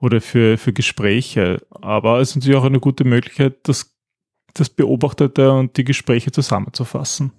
oder 0.00 0.20
für, 0.20 0.58
für 0.58 0.72
Gespräche. 0.72 1.64
Aber 1.70 2.20
es 2.20 2.30
ist 2.30 2.36
natürlich 2.36 2.58
auch 2.58 2.64
eine 2.64 2.80
gute 2.80 3.04
Möglichkeit, 3.04 3.58
das, 3.64 3.94
das 4.54 4.68
Beobachtete 4.68 5.52
und 5.52 5.76
die 5.76 5.84
Gespräche 5.84 6.32
zusammenzufassen. 6.32 7.32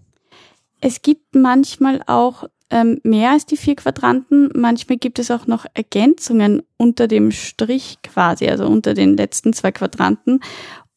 Es 0.80 1.02
gibt 1.02 1.36
manchmal 1.36 2.02
auch 2.08 2.46
ähm, 2.72 3.00
mehr 3.04 3.32
als 3.32 3.46
die 3.46 3.58
vier 3.58 3.76
Quadranten. 3.76 4.50
Manchmal 4.56 4.98
gibt 4.98 5.20
es 5.20 5.30
auch 5.30 5.46
noch 5.48 5.66
Ergänzungen 5.74 6.64
unter 6.78 7.08
dem 7.08 7.32
Strich 7.32 8.00
quasi, 8.02 8.48
also 8.48 8.66
unter 8.66 8.94
den 8.94 9.18
letzten 9.18 9.54
zwei 9.54 9.72
Quadranten. 9.72 10.40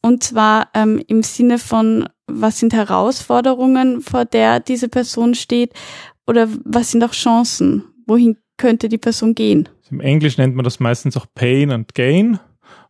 Und 0.01 0.23
zwar 0.23 0.69
ähm, 0.73 1.01
im 1.07 1.23
Sinne 1.23 1.57
von, 1.57 2.07
was 2.27 2.59
sind 2.59 2.73
Herausforderungen, 2.73 4.01
vor 4.01 4.25
der 4.25 4.59
diese 4.59 4.89
Person 4.89 5.35
steht 5.35 5.73
oder 6.27 6.47
was 6.63 6.91
sind 6.91 7.03
auch 7.03 7.11
Chancen? 7.11 7.83
Wohin 8.05 8.37
könnte 8.57 8.89
die 8.89 8.97
Person 8.97 9.35
gehen? 9.35 9.69
Im 9.91 9.99
Englisch 9.99 10.37
nennt 10.37 10.55
man 10.55 10.63
das 10.63 10.79
meistens 10.79 11.17
auch 11.17 11.25
Pain 11.35 11.71
and 11.71 11.93
Gain 11.93 12.39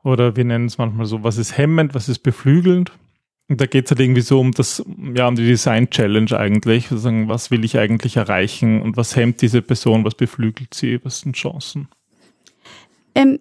oder 0.03 0.35
wir 0.35 0.45
nennen 0.45 0.67
es 0.67 0.77
manchmal 0.77 1.05
so, 1.05 1.23
was 1.23 1.37
ist 1.37 1.57
hemmend, 1.57 1.95
was 1.95 2.07
ist 2.07 2.19
beflügelnd. 2.19 2.91
Da 3.47 3.67
geht 3.67 3.85
es 3.85 3.91
halt 3.91 3.99
irgendwie 3.99 4.21
so 4.21 4.39
um 4.39 4.51
das, 4.53 4.83
ja, 5.13 5.27
um 5.27 5.35
die 5.35 5.45
Design-Challenge 5.45 6.37
eigentlich. 6.37 6.87
Sagen, 6.89 7.29
was 7.29 7.51
will 7.51 7.63
ich 7.63 7.77
eigentlich 7.77 8.17
erreichen 8.17 8.81
und 8.81 8.97
was 8.97 9.15
hemmt 9.15 9.41
diese 9.41 9.61
Person, 9.61 10.03
was 10.03 10.15
beflügelt 10.15 10.73
sie, 10.73 10.99
was 11.03 11.19
sind 11.19 11.35
Chancen? 11.35 11.87
Ähm, 13.13 13.39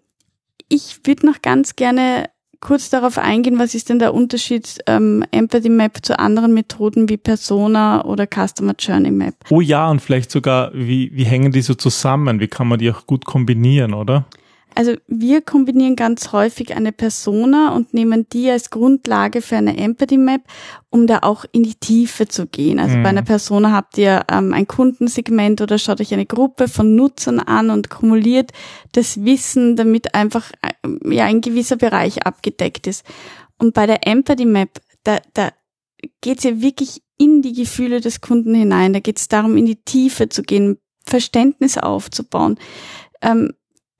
ich 0.68 1.00
würde 1.04 1.26
noch 1.26 1.40
ganz 1.40 1.76
gerne 1.76 2.28
kurz 2.64 2.90
darauf 2.90 3.18
eingehen, 3.18 3.58
was 3.58 3.75
ist 3.75 3.90
denn 3.90 3.99
der 3.99 4.14
Unterschied 4.14 4.80
ähm, 4.87 5.25
Empathy 5.30 5.68
Map 5.68 5.99
zu 6.02 6.18
anderen 6.18 6.54
Methoden 6.54 7.08
wie 7.08 7.18
Persona 7.18 8.04
oder 8.04 8.26
Customer 8.26 8.75
Journey 8.78 9.11
Map? 9.11 9.34
Oh 9.50 9.61
ja, 9.61 9.88
und 9.90 10.00
vielleicht 10.00 10.30
sogar, 10.30 10.73
wie, 10.75 11.11
wie 11.14 11.25
hängen 11.25 11.52
die 11.52 11.61
so 11.62 11.75
zusammen? 11.75 12.40
Wie 12.40 12.49
kann 12.49 12.66
man 12.66 12.78
die 12.78 12.90
auch 12.90 13.06
gut 13.06 13.25
kombinieren, 13.25 13.94
oder? 13.94 14.26
Also 14.75 14.95
wir 15.07 15.40
kombinieren 15.40 15.97
ganz 15.97 16.33
häufig 16.33 16.75
eine 16.75 16.93
Persona 16.93 17.75
und 17.75 17.95
nehmen 17.95 18.26
die 18.33 18.50
als 18.50 18.71
Grundlage 18.71 19.43
für 19.43 19.57
eine 19.57 19.76
Empathy 19.76 20.19
Map, 20.19 20.43
um 20.90 21.07
da 21.07 21.21
auch 21.23 21.45
in 21.52 21.62
die 21.62 21.75
Tiefe 21.75 22.26
zu 22.28 22.47
gehen. 22.47 22.78
Also 22.78 22.97
mhm. 22.97 23.02
bei 23.02 23.09
einer 23.11 23.23
Persona 23.23 23.73
habt 23.73 23.99
ihr 23.99 24.25
ähm, 24.31 24.52
ein 24.52 24.66
Kundensegment 24.66 25.61
oder 25.61 25.78
schaut 25.78 26.00
euch 26.00 26.12
eine 26.12 26.26
Gruppe 26.26 26.69
von 26.69 26.95
Nutzern 26.97 27.40
an 27.40 27.71
und 27.71 27.90
kumuliert 27.90 28.52
das 28.93 29.25
Wissen, 29.25 29.76
damit 29.76 30.14
einfach 30.14 30.50
äh, 30.62 31.14
ja 31.14 31.25
ein 31.25 31.40
gewisser 31.40 31.76
Bereich 31.76 32.26
abgedeckt 32.26 32.87
ist. 32.87 33.04
Und 33.59 33.75
bei 33.75 33.87
der 33.87 34.07
Empathy 34.07 34.47
Map, 34.47 34.81
da, 35.04 35.19
da 35.35 35.50
geht 36.21 36.38
es 36.38 36.45
ja 36.45 36.61
wirklich 36.61 37.02
in 37.16 37.43
die 37.43 37.52
Gefühle 37.52 38.00
des 38.00 38.21
Kunden 38.21 38.54
hinein. 38.54 38.93
Da 38.93 39.00
geht 39.00 39.19
es 39.19 39.28
darum, 39.28 39.57
in 39.57 39.66
die 39.66 39.83
Tiefe 39.85 40.28
zu 40.28 40.43
gehen, 40.43 40.78
Verständnis 41.07 41.78
aufzubauen. 41.78 42.59
Ähm, 43.23 43.52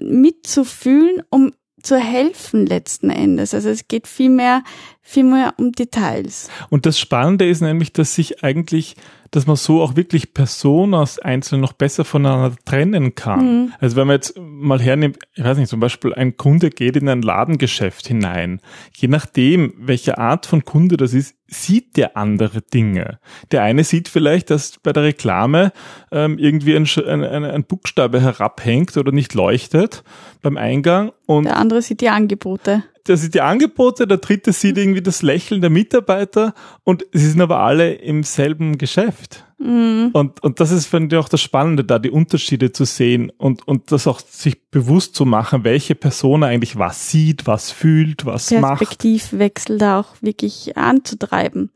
mitzufühlen, 0.05 1.23
um 1.31 1.53
zu 1.83 1.99
helfen 1.99 2.67
letzten 2.67 3.11
Endes. 3.11 3.55
Also 3.55 3.69
es 3.69 3.89
geht 3.89 4.07
viel 4.07 4.31
mehr, 4.31 4.65
viel 5.03 5.25
mehr 5.25 5.55
um 5.59 5.73
Details. 5.73 6.49
Und 6.71 6.87
das 6.87 6.99
Spannende 6.99 7.47
ist 7.47 7.61
nämlich, 7.61 7.93
dass 7.93 8.15
sich 8.15 8.43
eigentlich 8.43 8.97
dass 9.35 9.49
man 9.49 9.57
so 9.57 9.83
auch 9.83 9.97
wirklich 9.97 10.33
Personas 10.33 11.19
einzeln 11.19 11.61
noch 11.61 11.73
besser 11.73 12.05
voneinander 12.05 12.57
trennen 12.65 13.17
kann. 13.17 13.63
Mhm. 13.63 13.73
Also 13.81 13.97
wenn 13.97 14.07
man 14.07 14.15
jetzt 14.15 14.39
mal 14.39 14.81
hernimmt, 14.81 15.19
ich 15.35 15.43
weiß 15.43 15.59
nicht, 15.59 15.69
zum 15.69 15.81
Beispiel 15.81 16.15
ein 16.15 16.37
Kunde 16.37 16.71
geht 16.71 16.97
in 16.97 17.09
ein 17.09 17.21
Ladengeschäft 17.21 18.07
hinein. 18.07 18.61
Je 18.93 19.09
nachdem, 19.09 19.75
welche 19.77 20.19
Art 20.19 20.47
von 20.47 20.65
Kunde 20.65 20.97
das 20.97 21.15
ist, 21.15 21.35
sieht 21.49 21.97
der 21.97 22.17
andere 22.17 22.63
Dinge. 22.63 23.19
Der 23.51 23.63
eine 23.63 23.83
sieht 23.83 24.09
vielleicht, 24.09 24.51
dass 24.51 24.79
bei 24.79 24.93
der 24.93 25.03
Reklame 25.03 25.73
ähm, 26.13 26.39
irgendwie 26.39 26.77
ein, 26.77 26.87
ein, 26.87 27.45
ein 27.45 27.65
Buchstabe 27.65 28.21
herabhängt 28.21 28.97
oder 28.97 29.11
nicht 29.11 29.35
leuchtet 29.35 30.05
beim 30.43 30.57
Eingang. 30.57 31.11
Und 31.27 31.45
der 31.45 31.57
andere 31.57 31.83
sieht 31.83 32.01
die 32.01 32.09
Angebote 32.09 32.85
der 33.07 33.17
sieht 33.17 33.35
die 33.35 33.41
Angebote, 33.41 34.07
der 34.07 34.19
dritte 34.19 34.53
sieht 34.53 34.79
irgendwie 34.79 35.03
das 35.03 35.23
Lächeln 35.23 35.61
der 35.61 35.71
Mitarbeiter 35.71 36.55
und 36.85 37.05
sie 37.13 37.29
sind 37.29 37.41
aber 37.41 37.61
alle 37.61 37.95
im 37.95 38.23
selben 38.23 38.79
Geschäft. 38.79 39.45
Mhm. 39.59 40.11
Und, 40.13 40.43
und 40.43 40.61
das 40.61 40.71
ist, 40.71 40.87
finde 40.87 41.17
ich, 41.17 41.23
auch 41.23 41.29
das 41.29 41.41
Spannende, 41.41 41.85
da 41.85 41.99
die 41.99 42.11
Unterschiede 42.11 42.73
zu 42.73 42.85
sehen 42.85 43.31
und, 43.37 43.67
und 43.67 43.93
das 43.93 44.07
auch 44.07 44.21
sich 44.21 44.71
bewusst 44.71 45.15
zu 45.15 45.25
machen, 45.25 45.65
welche 45.65 45.95
Person 45.95 46.43
eigentlich 46.43 46.77
was 46.77 47.11
sieht, 47.11 47.47
was 47.47 47.71
fühlt, 47.71 48.27
was 48.27 48.51
macht. 48.51 48.79
Perspektivwechsel 48.79 49.79
da 49.79 50.01
auch 50.01 50.17
wirklich 50.21 50.77
anzutreiben. 50.77 51.71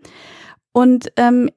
Und 0.72 1.12
ähm, 1.16 1.50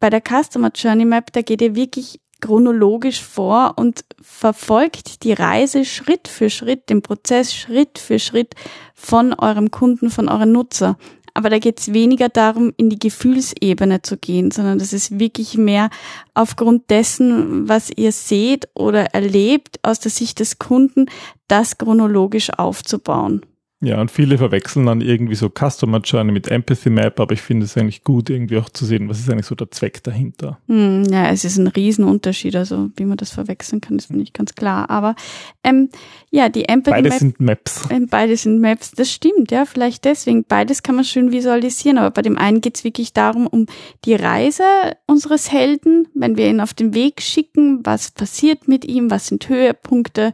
bei 0.00 0.10
der 0.10 0.22
Customer 0.22 0.70
Journey 0.74 1.04
Map, 1.04 1.32
da 1.32 1.42
geht 1.42 1.62
ihr 1.62 1.74
wirklich 1.74 2.20
chronologisch 2.40 3.22
vor 3.22 3.74
und 3.76 4.04
verfolgt 4.20 5.24
die 5.24 5.32
Reise 5.32 5.84
Schritt 5.84 6.28
für 6.28 6.50
Schritt, 6.50 6.90
den 6.90 7.02
Prozess 7.02 7.54
Schritt 7.54 7.98
für 7.98 8.18
Schritt 8.18 8.54
von 8.94 9.34
eurem 9.34 9.70
Kunden, 9.70 10.10
von 10.10 10.28
eurem 10.28 10.52
Nutzer. 10.52 10.96
Aber 11.34 11.50
da 11.50 11.58
geht 11.58 11.78
es 11.78 11.92
weniger 11.92 12.28
darum, 12.28 12.72
in 12.76 12.90
die 12.90 12.98
Gefühlsebene 12.98 14.02
zu 14.02 14.16
gehen, 14.16 14.50
sondern 14.50 14.78
das 14.78 14.92
ist 14.92 15.20
wirklich 15.20 15.56
mehr 15.56 15.90
aufgrund 16.34 16.90
dessen, 16.90 17.68
was 17.68 17.90
ihr 17.90 18.10
seht 18.10 18.68
oder 18.74 19.14
erlebt 19.14 19.78
aus 19.82 20.00
der 20.00 20.10
Sicht 20.10 20.40
des 20.40 20.58
Kunden, 20.58 21.06
das 21.46 21.78
chronologisch 21.78 22.50
aufzubauen. 22.50 23.46
Ja, 23.80 24.00
und 24.00 24.10
viele 24.10 24.38
verwechseln 24.38 24.86
dann 24.86 25.00
irgendwie 25.00 25.36
so 25.36 25.48
Customer 25.48 26.00
Journey 26.00 26.32
mit 26.32 26.48
Empathy 26.48 26.90
Map, 26.90 27.20
aber 27.20 27.32
ich 27.32 27.40
finde 27.40 27.64
es 27.64 27.76
eigentlich 27.76 28.02
gut, 28.02 28.28
irgendwie 28.28 28.56
auch 28.56 28.68
zu 28.68 28.84
sehen, 28.84 29.08
was 29.08 29.20
ist 29.20 29.30
eigentlich 29.30 29.46
so 29.46 29.54
der 29.54 29.70
Zweck 29.70 30.02
dahinter. 30.02 30.58
Hm, 30.66 31.04
ja, 31.04 31.30
es 31.30 31.44
ist 31.44 31.58
ein 31.58 31.68
Riesenunterschied, 31.68 32.56
also 32.56 32.90
wie 32.96 33.04
man 33.04 33.16
das 33.16 33.30
verwechseln 33.30 33.80
kann, 33.80 33.96
ist 33.96 34.10
mir 34.10 34.16
nicht 34.16 34.34
ganz 34.34 34.56
klar. 34.56 34.90
Aber 34.90 35.14
ähm, 35.62 35.90
ja, 36.30 36.48
die 36.48 36.68
Empathy 36.68 36.90
Beide 36.90 37.08
Map, 37.10 37.18
sind 37.18 37.40
Maps. 37.40 37.88
Ähm, 37.88 38.08
beide 38.10 38.36
sind 38.36 38.60
Maps, 38.60 38.90
das 38.90 39.12
stimmt, 39.12 39.52
ja, 39.52 39.64
vielleicht 39.64 40.04
deswegen. 40.04 40.42
Beides 40.42 40.82
kann 40.82 40.96
man 40.96 41.04
schön 41.04 41.30
visualisieren, 41.30 41.98
aber 41.98 42.10
bei 42.10 42.22
dem 42.22 42.36
einen 42.36 42.60
geht 42.60 42.78
es 42.78 42.82
wirklich 42.82 43.12
darum, 43.12 43.46
um 43.46 43.66
die 44.04 44.16
Reise 44.16 44.64
unseres 45.06 45.52
Helden, 45.52 46.08
wenn 46.14 46.36
wir 46.36 46.48
ihn 46.48 46.60
auf 46.60 46.74
den 46.74 46.94
Weg 46.94 47.22
schicken, 47.22 47.86
was 47.86 48.10
passiert 48.10 48.66
mit 48.66 48.84
ihm, 48.84 49.08
was 49.08 49.28
sind 49.28 49.48
Höhepunkte, 49.48 50.32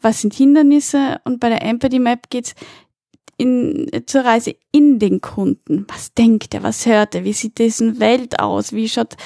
was 0.00 0.20
sind 0.20 0.34
Hindernisse? 0.34 1.20
Und 1.24 1.40
bei 1.40 1.48
der 1.48 1.62
Empathy 1.62 1.98
Map 1.98 2.30
geht's 2.30 2.54
in, 3.40 3.90
zur 4.04 4.22
Reise 4.22 4.54
in 4.70 4.98
den 4.98 5.22
Kunden. 5.22 5.86
Was 5.88 6.12
denkt 6.12 6.54
er, 6.54 6.62
was 6.62 6.84
hört 6.84 7.14
er, 7.14 7.24
wie 7.24 7.32
sieht 7.32 7.58
dessen 7.58 7.98
Welt 7.98 8.38
aus, 8.38 8.72
wie 8.72 8.88
schaut 8.88 9.16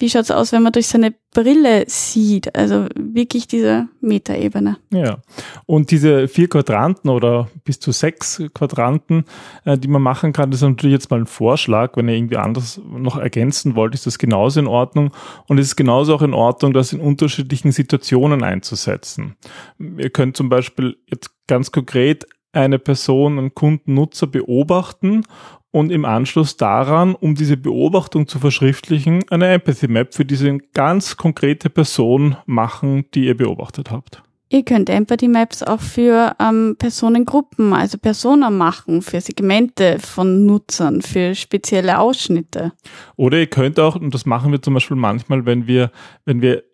wie 0.00 0.08
schaut's 0.08 0.30
aus, 0.30 0.52
wenn 0.52 0.62
man 0.62 0.72
durch 0.72 0.86
seine 0.86 1.12
Brille 1.34 1.84
sieht? 1.88 2.54
Also 2.54 2.86
wirklich 2.94 3.48
diese 3.48 3.88
Metaebene. 4.00 4.76
Ja. 4.92 5.18
Und 5.66 5.90
diese 5.90 6.28
vier 6.28 6.48
Quadranten 6.48 7.10
oder 7.10 7.48
bis 7.64 7.80
zu 7.80 7.90
sechs 7.90 8.40
Quadranten, 8.54 9.24
äh, 9.64 9.76
die 9.76 9.88
man 9.88 10.00
machen 10.00 10.32
kann, 10.32 10.52
das 10.52 10.62
ist 10.62 10.68
natürlich 10.68 10.94
jetzt 10.94 11.10
mal 11.10 11.18
ein 11.18 11.26
Vorschlag. 11.26 11.96
Wenn 11.96 12.08
ihr 12.08 12.14
irgendwie 12.14 12.36
anders 12.36 12.80
noch 12.88 13.18
ergänzen 13.18 13.74
wollt, 13.74 13.94
ist 13.94 14.06
das 14.06 14.18
genauso 14.18 14.60
in 14.60 14.68
Ordnung. 14.68 15.12
Und 15.48 15.58
es 15.58 15.66
ist 15.66 15.76
genauso 15.76 16.14
auch 16.14 16.22
in 16.22 16.34
Ordnung, 16.34 16.72
das 16.72 16.92
in 16.92 17.00
unterschiedlichen 17.00 17.72
Situationen 17.72 18.44
einzusetzen. 18.44 19.34
Ihr 19.80 20.10
könnt 20.10 20.36
zum 20.36 20.48
Beispiel 20.48 20.96
jetzt 21.08 21.30
ganz 21.48 21.72
konkret 21.72 22.24
eine 22.52 22.78
Person, 22.78 23.38
einen 23.38 23.54
Kunden, 23.54 23.94
Nutzer 23.94 24.26
beobachten 24.26 25.24
und 25.70 25.90
im 25.90 26.04
Anschluss 26.04 26.56
daran, 26.56 27.14
um 27.14 27.34
diese 27.34 27.56
Beobachtung 27.56 28.26
zu 28.26 28.38
verschriftlichen, 28.38 29.24
eine 29.30 29.48
Empathy 29.48 29.88
Map 29.88 30.14
für 30.14 30.24
diese 30.24 30.58
ganz 30.72 31.16
konkrete 31.16 31.70
Person 31.70 32.36
machen, 32.46 33.04
die 33.14 33.26
ihr 33.26 33.36
beobachtet 33.36 33.90
habt. 33.90 34.22
Ihr 34.50 34.64
könnt 34.64 34.88
Empathy 34.88 35.28
Maps 35.28 35.62
auch 35.62 35.80
für 35.80 36.34
ähm, 36.40 36.76
Personengruppen, 36.78 37.74
also 37.74 37.98
Persona 37.98 38.48
machen, 38.48 39.02
für 39.02 39.20
Segmente 39.20 39.98
von 39.98 40.46
Nutzern, 40.46 41.02
für 41.02 41.34
spezielle 41.34 41.98
Ausschnitte. 41.98 42.72
Oder 43.16 43.40
ihr 43.40 43.46
könnt 43.46 43.78
auch, 43.78 43.96
und 43.96 44.14
das 44.14 44.24
machen 44.24 44.50
wir 44.50 44.62
zum 44.62 44.72
Beispiel 44.72 44.96
manchmal, 44.96 45.44
wenn 45.44 45.66
wir, 45.66 45.90
wenn 46.24 46.40
wir 46.40 46.64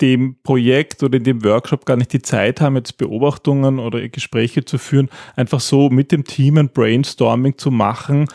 dem 0.00 0.36
Projekt 0.42 1.02
oder 1.02 1.18
in 1.18 1.24
dem 1.24 1.44
Workshop 1.44 1.84
gar 1.84 1.96
nicht 1.96 2.12
die 2.12 2.22
Zeit 2.22 2.60
haben, 2.60 2.76
jetzt 2.76 2.98
Beobachtungen 2.98 3.78
oder 3.78 4.08
Gespräche 4.08 4.64
zu 4.64 4.78
führen, 4.78 5.08
einfach 5.36 5.60
so 5.60 5.90
mit 5.90 6.12
dem 6.12 6.24
Team 6.24 6.58
ein 6.58 6.70
Brainstorming 6.70 7.58
zu 7.58 7.70
machen, 7.70 8.26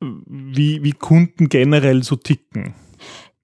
wie, 0.00 0.82
wie 0.82 0.92
Kunden 0.92 1.48
generell 1.48 2.02
so 2.02 2.16
ticken. 2.16 2.74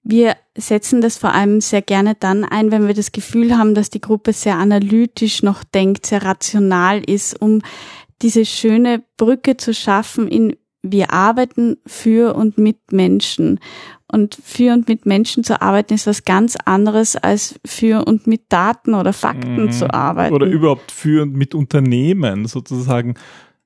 Wir 0.03 0.35
setzen 0.57 0.99
das 1.01 1.17
vor 1.17 1.33
allem 1.33 1.61
sehr 1.61 1.81
gerne 1.81 2.15
dann 2.15 2.43
ein, 2.43 2.71
wenn 2.71 2.87
wir 2.87 2.93
das 2.93 3.13
Gefühl 3.13 3.57
haben, 3.57 3.73
dass 3.73 3.89
die 3.89 4.01
Gruppe 4.01 4.33
sehr 4.33 4.57
analytisch 4.57 5.43
noch 5.43 5.63
denkt, 5.63 6.05
sehr 6.05 6.23
rational 6.23 7.01
ist, 7.03 7.41
um 7.41 7.61
diese 8.21 8.45
schöne 8.45 9.03
Brücke 9.17 9.57
zu 9.57 9.73
schaffen 9.73 10.27
in 10.27 10.55
wir 10.85 11.13
arbeiten 11.13 11.77
für 11.87 12.35
und 12.35 12.57
mit 12.57 12.91
Menschen. 12.91 13.59
Und 14.13 14.37
für 14.43 14.73
und 14.73 14.87
mit 14.87 15.07
Menschen 15.07 15.43
zu 15.43 15.59
arbeiten 15.59 15.95
ist 15.95 16.05
was 16.05 16.23
ganz 16.23 16.55
anderes 16.65 17.15
als 17.15 17.59
für 17.65 18.05
und 18.05 18.27
mit 18.27 18.41
Daten 18.49 18.93
oder 18.93 19.11
Fakten 19.11 19.65
mhm. 19.65 19.71
zu 19.71 19.91
arbeiten. 19.91 20.35
Oder 20.35 20.45
überhaupt 20.45 20.91
für 20.91 21.23
und 21.23 21.33
mit 21.33 21.55
Unternehmen 21.55 22.45
sozusagen. 22.45 23.15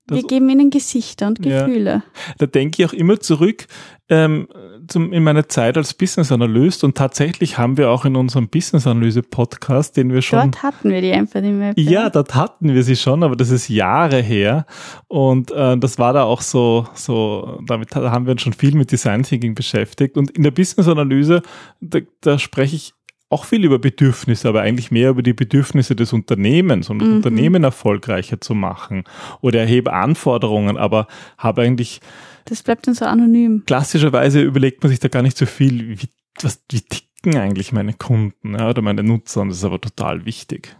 Wir 0.09 0.23
geben 0.23 0.49
ihnen 0.49 0.69
Gesichter 0.69 1.27
und 1.27 1.41
Gefühle. 1.41 1.91
Ja. 1.91 2.03
Da 2.37 2.45
denke 2.45 2.81
ich 2.81 2.89
auch 2.89 2.93
immer 2.93 3.19
zurück 3.19 3.67
ähm, 4.09 4.47
zum, 4.87 5.11
in 5.11 5.23
meiner 5.23 5.49
Zeit 5.49 5.75
als 5.77 5.93
Business 5.93 6.31
Analyst 6.31 6.83
und 6.83 6.95
tatsächlich 6.95 7.57
haben 7.57 7.77
wir 7.77 7.89
auch 7.89 8.05
in 8.05 8.15
unserem 8.15 8.47
Business 8.47 8.87
Analyse 8.87 9.21
Podcast, 9.21 9.97
den 9.97 10.13
wir 10.13 10.21
schon. 10.21 10.39
Dort 10.39 10.63
hatten 10.63 10.89
wir 10.89 11.01
die 11.01 11.11
Empathy 11.11 11.51
Map. 11.51 11.77
Ja, 11.77 12.09
dort 12.09 12.33
hatten 12.35 12.73
wir 12.73 12.83
sie 12.83 12.95
schon, 12.95 13.23
aber 13.23 13.35
das 13.35 13.49
ist 13.49 13.67
Jahre 13.67 14.21
her 14.21 14.65
und 15.07 15.51
äh, 15.51 15.77
das 15.77 15.99
war 15.99 16.13
da 16.13 16.23
auch 16.23 16.41
so, 16.41 16.87
so, 16.93 17.59
damit 17.65 17.93
haben 17.95 18.25
wir 18.25 18.31
uns 18.31 18.41
schon 18.41 18.53
viel 18.53 18.75
mit 18.75 18.91
Design 18.91 19.23
Thinking 19.23 19.55
beschäftigt 19.55 20.15
und 20.15 20.31
in 20.31 20.43
der 20.43 20.51
Business 20.51 20.87
Analyse, 20.87 21.41
da, 21.81 21.99
da 22.21 22.39
spreche 22.39 22.77
ich 22.77 22.93
auch 23.29 23.46
viel 23.46 23.65
über 23.65 23.79
Bedürfnisse, 23.79 24.48
aber 24.48 24.62
eigentlich 24.62 24.91
mehr 24.91 25.10
über 25.10 25.22
die 25.22 25.34
Bedürfnisse 25.34 25.96
des 25.96 26.13
Unternehmens, 26.13 26.89
um 26.89 27.00
das 27.00 27.07
mhm. 27.07 27.15
Unternehmen 27.17 27.63
erfolgreicher 27.63 28.39
zu 28.39 28.55
machen 28.55 29.03
oder 29.41 29.60
erhebe 29.60 29.93
Anforderungen, 29.93 30.77
aber 30.77 31.07
habe 31.38 31.62
eigentlich. 31.63 32.00
Das 32.46 32.63
bleibt 32.63 32.88
dann 32.88 32.93
so 32.93 33.05
anonym. 33.05 33.63
Klassischerweise 33.65 34.41
überlegt 34.41 34.81
man 34.84 34.89
sich 34.89 35.00
da 35.00 35.10
gar 35.10 35.22
nicht 35.22 35.38
so 35.38 35.46
viel, 35.46 36.00
wie, 36.00 36.07
was, 36.41 36.63
wie 36.72 36.81
ticken 36.81 37.38
eigentlich 37.38 37.74
meine 37.74 37.93
Kunden 37.93 38.55
ja, 38.55 38.69
oder 38.69 38.81
meine 38.81 39.03
Nutzer 39.03 39.41
und 39.41 39.50
das 39.50 39.57
ist 39.57 39.65
aber 39.65 39.81
total 39.81 40.25
wichtig. 40.25 40.75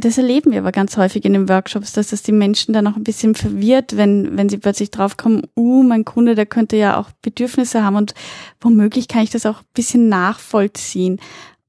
Das 0.00 0.18
erleben 0.18 0.50
wir 0.50 0.58
aber 0.58 0.72
ganz 0.72 0.96
häufig 0.96 1.24
in 1.24 1.34
den 1.34 1.48
Workshops, 1.48 1.92
dass 1.92 2.08
das 2.08 2.22
die 2.22 2.32
Menschen 2.32 2.74
dann 2.74 2.88
auch 2.88 2.96
ein 2.96 3.04
bisschen 3.04 3.36
verwirrt, 3.36 3.96
wenn, 3.96 4.36
wenn 4.36 4.48
sie 4.48 4.58
plötzlich 4.58 4.90
draufkommen, 4.90 5.42
uh, 5.56 5.84
mein 5.84 6.04
Kunde, 6.04 6.34
der 6.34 6.46
könnte 6.46 6.76
ja 6.76 6.98
auch 6.98 7.10
Bedürfnisse 7.22 7.84
haben 7.84 7.94
und 7.94 8.12
womöglich 8.60 9.06
kann 9.06 9.22
ich 9.22 9.30
das 9.30 9.46
auch 9.46 9.60
ein 9.60 9.66
bisschen 9.72 10.08
nachvollziehen. 10.08 11.20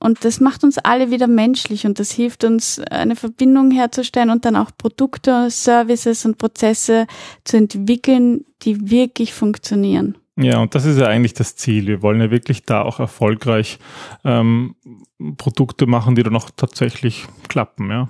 Und 0.05 0.23
das 0.23 0.39
macht 0.39 0.63
uns 0.63 0.77
alle 0.77 1.09
wieder 1.09 1.25
menschlich 1.25 1.87
und 1.87 1.97
das 1.97 2.11
hilft 2.11 2.43
uns, 2.43 2.79
eine 2.91 3.15
Verbindung 3.15 3.71
herzustellen 3.71 4.29
und 4.29 4.45
dann 4.45 4.55
auch 4.55 4.69
Produkte, 4.77 5.49
Services 5.49 6.25
und 6.25 6.37
Prozesse 6.37 7.07
zu 7.43 7.57
entwickeln, 7.57 8.45
die 8.61 8.91
wirklich 8.91 9.33
funktionieren. 9.33 10.15
Ja, 10.37 10.59
und 10.59 10.75
das 10.75 10.85
ist 10.85 10.99
ja 10.99 11.07
eigentlich 11.07 11.33
das 11.33 11.55
Ziel. 11.55 11.87
Wir 11.87 12.03
wollen 12.03 12.21
ja 12.21 12.29
wirklich 12.29 12.65
da 12.65 12.83
auch 12.83 12.99
erfolgreich 12.99 13.79
ähm, 14.23 14.75
Produkte 15.37 15.87
machen, 15.87 16.13
die 16.13 16.21
dann 16.21 16.35
auch 16.35 16.51
tatsächlich 16.55 17.25
klappen, 17.47 17.89
ja. 17.89 18.07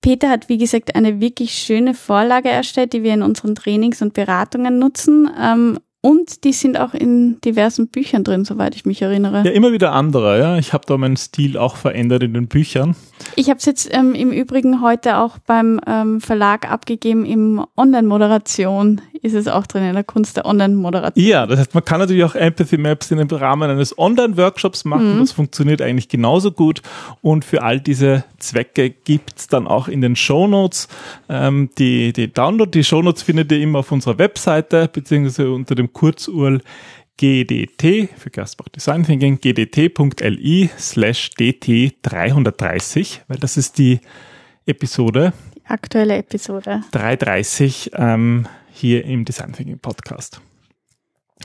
Peter 0.00 0.30
hat, 0.30 0.48
wie 0.48 0.58
gesagt, 0.58 0.96
eine 0.96 1.20
wirklich 1.20 1.52
schöne 1.52 1.92
Vorlage 1.92 2.48
erstellt, 2.48 2.94
die 2.94 3.02
wir 3.02 3.12
in 3.12 3.22
unseren 3.22 3.54
Trainings 3.54 4.00
und 4.00 4.14
Beratungen 4.14 4.78
nutzen. 4.78 5.30
Ähm, 5.38 5.78
und 6.02 6.42
die 6.42 6.52
sind 6.52 6.78
auch 6.78 6.94
in 6.94 7.40
diversen 7.42 7.86
Büchern 7.86 8.24
drin, 8.24 8.44
soweit 8.44 8.74
ich 8.74 8.84
mich 8.84 9.00
erinnere. 9.02 9.44
Ja, 9.44 9.52
immer 9.52 9.70
wieder 9.70 9.92
andere, 9.92 10.36
ja. 10.36 10.58
Ich 10.58 10.72
habe 10.72 10.84
da 10.84 10.98
meinen 10.98 11.16
Stil 11.16 11.56
auch 11.56 11.76
verändert 11.76 12.24
in 12.24 12.34
den 12.34 12.48
Büchern. 12.48 12.96
Ich 13.36 13.48
habe 13.48 13.58
es 13.58 13.66
jetzt 13.66 13.88
ähm, 13.96 14.14
im 14.16 14.32
Übrigen 14.32 14.82
heute 14.82 15.18
auch 15.18 15.38
beim 15.38 15.80
ähm, 15.86 16.20
Verlag 16.20 16.68
abgegeben 16.68 17.24
im 17.24 17.64
Online-Moderation 17.76 19.00
ist 19.22 19.34
es 19.34 19.46
auch 19.46 19.66
drin, 19.68 19.84
in 19.84 19.94
der 19.94 20.02
Kunst 20.02 20.36
der 20.36 20.46
Online-Moderation. 20.46 21.24
Ja, 21.24 21.46
das 21.46 21.60
heißt, 21.60 21.74
man 21.74 21.84
kann 21.84 22.00
natürlich 22.00 22.24
auch 22.24 22.34
Empathy 22.34 22.76
Maps 22.76 23.10
in 23.12 23.18
dem 23.18 23.28
Rahmen 23.28 23.70
eines 23.70 23.96
Online-Workshops 23.96 24.84
machen. 24.84 25.14
Mhm. 25.14 25.20
Das 25.20 25.30
funktioniert 25.30 25.80
eigentlich 25.80 26.08
genauso 26.08 26.50
gut. 26.50 26.82
Und 27.22 27.44
für 27.44 27.62
all 27.62 27.80
diese 27.80 28.24
Zwecke 28.38 28.90
gibt's 28.90 29.46
dann 29.46 29.68
auch 29.68 29.86
in 29.86 30.00
den 30.00 30.16
Show 30.16 30.48
Notes 30.48 30.88
ähm, 31.28 31.70
die, 31.78 32.12
die 32.12 32.32
Download. 32.32 32.68
Die 32.68 32.82
Show 32.82 33.00
Notes 33.00 33.22
findet 33.22 33.52
ihr 33.52 33.60
immer 33.60 33.78
auf 33.78 33.92
unserer 33.92 34.18
Webseite, 34.18 34.90
beziehungsweise 34.92 35.52
unter 35.52 35.76
dem 35.76 35.92
Kurzurl 35.92 36.60
GDT 37.16 38.08
für 38.16 38.30
Gerstbach 38.30 38.68
Design 38.70 39.04
Thinking, 39.04 39.38
gdt.li 39.40 40.70
slash 40.76 41.30
dt330, 41.38 43.20
weil 43.28 43.38
das 43.38 43.56
ist 43.56 43.78
die 43.78 44.00
Episode. 44.66 45.32
Die 45.54 45.66
aktuelle 45.66 46.16
Episode. 46.16 46.82
330 46.90 47.92
ähm, 47.94 48.48
hier 48.72 49.04
im 49.04 49.24
Design 49.24 49.52
Thinking 49.52 49.78
Podcast. 49.78 50.40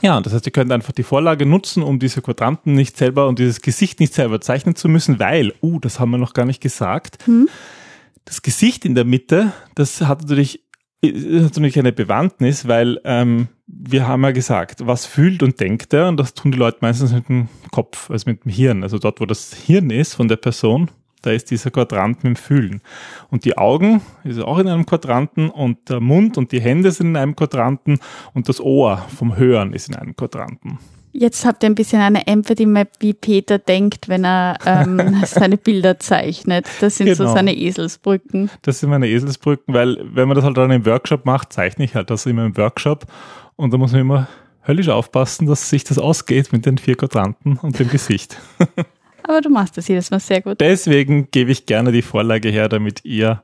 Ja, 0.02 0.20
das 0.20 0.32
heißt, 0.32 0.46
ihr 0.46 0.52
könnt 0.52 0.70
einfach 0.70 0.92
die 0.92 1.02
Vorlage 1.02 1.44
nutzen, 1.44 1.82
um 1.82 1.98
diese 1.98 2.22
Quadranten 2.22 2.74
nicht 2.74 2.96
selber 2.96 3.26
und 3.26 3.38
dieses 3.38 3.60
Gesicht 3.62 4.00
nicht 4.00 4.14
selber 4.14 4.40
zeichnen 4.40 4.76
zu 4.76 4.88
müssen, 4.88 5.18
weil, 5.18 5.52
uh, 5.62 5.80
das 5.80 5.98
haben 5.98 6.10
wir 6.10 6.18
noch 6.18 6.34
gar 6.34 6.44
nicht 6.44 6.60
gesagt, 6.60 7.26
hm? 7.26 7.48
das 8.24 8.42
Gesicht 8.42 8.84
in 8.84 8.94
der 8.94 9.04
Mitte, 9.04 9.52
das 9.74 10.00
hat 10.02 10.22
natürlich, 10.22 10.64
hat 11.04 11.12
natürlich 11.14 11.78
eine 11.78 11.92
Bewandtnis, 11.92 12.68
weil 12.68 13.00
ähm, 13.04 13.48
wir 13.66 14.06
haben 14.06 14.22
ja 14.22 14.30
gesagt, 14.30 14.86
was 14.86 15.04
fühlt 15.04 15.42
und 15.42 15.58
denkt 15.58 15.92
er, 15.92 16.08
und 16.08 16.18
das 16.18 16.34
tun 16.34 16.52
die 16.52 16.58
Leute 16.58 16.78
meistens 16.80 17.12
mit 17.12 17.28
dem 17.28 17.48
Kopf, 17.70 18.10
also 18.10 18.30
mit 18.30 18.44
dem 18.44 18.52
Hirn, 18.52 18.82
also 18.82 18.98
dort, 18.98 19.20
wo 19.20 19.26
das 19.26 19.52
Hirn 19.54 19.90
ist 19.90 20.14
von 20.14 20.28
der 20.28 20.36
Person, 20.36 20.90
da 21.28 21.34
ist 21.34 21.50
dieser 21.50 21.70
Quadrant 21.70 22.24
mit 22.24 22.24
dem 22.24 22.36
Fühlen. 22.36 22.80
Und 23.30 23.44
die 23.44 23.58
Augen 23.58 24.00
ist 24.24 24.40
auch 24.40 24.58
in 24.58 24.66
einem 24.66 24.86
Quadranten 24.86 25.50
und 25.50 25.90
der 25.90 26.00
Mund 26.00 26.38
und 26.38 26.52
die 26.52 26.60
Hände 26.60 26.90
sind 26.90 27.08
in 27.08 27.16
einem 27.16 27.36
Quadranten 27.36 28.00
und 28.32 28.48
das 28.48 28.62
Ohr 28.62 29.04
vom 29.14 29.36
Hören 29.36 29.74
ist 29.74 29.90
in 29.90 29.94
einem 29.94 30.16
Quadranten. 30.16 30.78
Jetzt 31.12 31.44
habt 31.44 31.62
ihr 31.62 31.68
ein 31.68 31.74
bisschen 31.74 32.00
eine 32.00 32.26
Empathy 32.26 32.64
Map, 32.64 32.92
wie 33.00 33.12
Peter 33.12 33.58
denkt, 33.58 34.08
wenn 34.08 34.24
er 34.24 34.56
ähm, 34.64 35.22
seine 35.26 35.58
Bilder 35.58 35.98
zeichnet. 35.98 36.66
Das 36.80 36.96
sind 36.96 37.08
genau. 37.08 37.28
so 37.28 37.34
seine 37.34 37.54
Eselsbrücken. 37.54 38.50
Das 38.62 38.80
sind 38.80 38.88
meine 38.88 39.08
Eselsbrücken, 39.08 39.74
weil 39.74 39.98
wenn 40.02 40.28
man 40.28 40.34
das 40.34 40.44
halt 40.44 40.56
dann 40.56 40.70
im 40.70 40.86
Workshop 40.86 41.26
macht, 41.26 41.52
zeichne 41.52 41.84
ich 41.84 41.94
halt 41.94 42.08
das 42.08 42.24
immer 42.24 42.46
im 42.46 42.56
Workshop 42.56 43.04
und 43.56 43.72
da 43.74 43.76
muss 43.76 43.92
man 43.92 44.00
immer 44.00 44.28
höllisch 44.66 44.88
aufpassen, 44.88 45.46
dass 45.46 45.68
sich 45.68 45.84
das 45.84 45.98
ausgeht 45.98 46.52
mit 46.52 46.64
den 46.64 46.78
vier 46.78 46.96
Quadranten 46.96 47.58
und 47.58 47.78
dem 47.78 47.88
Gesicht. 47.88 48.38
Aber 49.28 49.42
du 49.42 49.50
machst 49.50 49.76
das 49.76 49.86
jedes 49.86 50.10
Mal 50.10 50.20
sehr 50.20 50.40
gut. 50.40 50.58
Deswegen 50.58 51.30
gebe 51.30 51.52
ich 51.52 51.66
gerne 51.66 51.92
die 51.92 52.00
Vorlage 52.00 52.48
her, 52.48 52.70
damit 52.70 53.04
ihr 53.04 53.42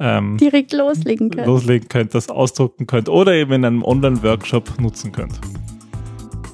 ähm, 0.00 0.38
direkt 0.38 0.72
loslegen 0.72 1.30
könnt. 1.30 1.46
Loslegen 1.46 1.88
könnt, 1.88 2.14
das 2.14 2.30
ausdrucken 2.30 2.86
könnt 2.86 3.10
oder 3.10 3.34
eben 3.34 3.52
in 3.52 3.64
einem 3.66 3.84
Online-Workshop 3.84 4.80
nutzen 4.80 5.12
könnt. 5.12 5.38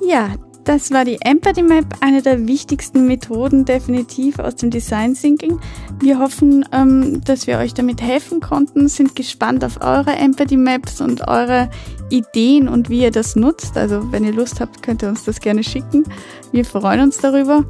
Ja, 0.04 0.34
das 0.64 0.90
war 0.90 1.04
die 1.04 1.18
Empathy 1.20 1.62
Map, 1.62 1.84
eine 2.00 2.22
der 2.22 2.48
wichtigsten 2.48 3.06
Methoden 3.06 3.64
definitiv 3.64 4.40
aus 4.40 4.56
dem 4.56 4.70
Design 4.70 5.14
Thinking. 5.14 5.60
Wir 6.00 6.18
hoffen, 6.18 6.64
ähm, 6.72 7.20
dass 7.24 7.46
wir 7.46 7.58
euch 7.58 7.72
damit 7.72 8.02
helfen 8.02 8.40
konnten, 8.40 8.88
sind 8.88 9.14
gespannt 9.14 9.64
auf 9.64 9.80
eure 9.80 10.16
Empathy 10.16 10.56
Maps 10.56 11.00
und 11.00 11.28
eure 11.28 11.70
Ideen 12.10 12.66
und 12.66 12.90
wie 12.90 13.02
ihr 13.02 13.12
das 13.12 13.36
nutzt. 13.36 13.78
Also 13.78 14.10
wenn 14.10 14.24
ihr 14.24 14.32
Lust 14.32 14.60
habt, 14.60 14.82
könnt 14.82 15.04
ihr 15.04 15.08
uns 15.08 15.24
das 15.24 15.38
gerne 15.38 15.62
schicken. 15.62 16.02
Wir 16.50 16.64
freuen 16.64 17.00
uns 17.00 17.18
darüber 17.18 17.64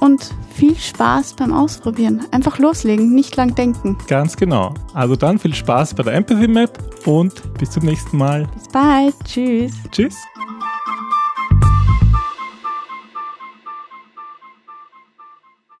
und 0.00 0.34
viel 0.54 0.76
Spaß 0.76 1.34
beim 1.34 1.52
Ausprobieren. 1.52 2.26
Einfach 2.30 2.58
loslegen, 2.58 3.14
nicht 3.14 3.36
lang 3.36 3.54
denken. 3.54 3.96
Ganz 4.08 4.36
genau. 4.36 4.74
Also 4.94 5.16
dann 5.16 5.38
viel 5.38 5.54
Spaß 5.54 5.94
bei 5.94 6.02
der 6.02 6.14
Empathy 6.14 6.48
Map 6.48 6.78
und 7.06 7.54
bis 7.54 7.70
zum 7.70 7.84
nächsten 7.84 8.16
Mal. 8.16 8.48
Bis 8.54 8.68
bald. 8.68 9.14
Tschüss. 9.24 9.72
Tschüss. 9.90 10.16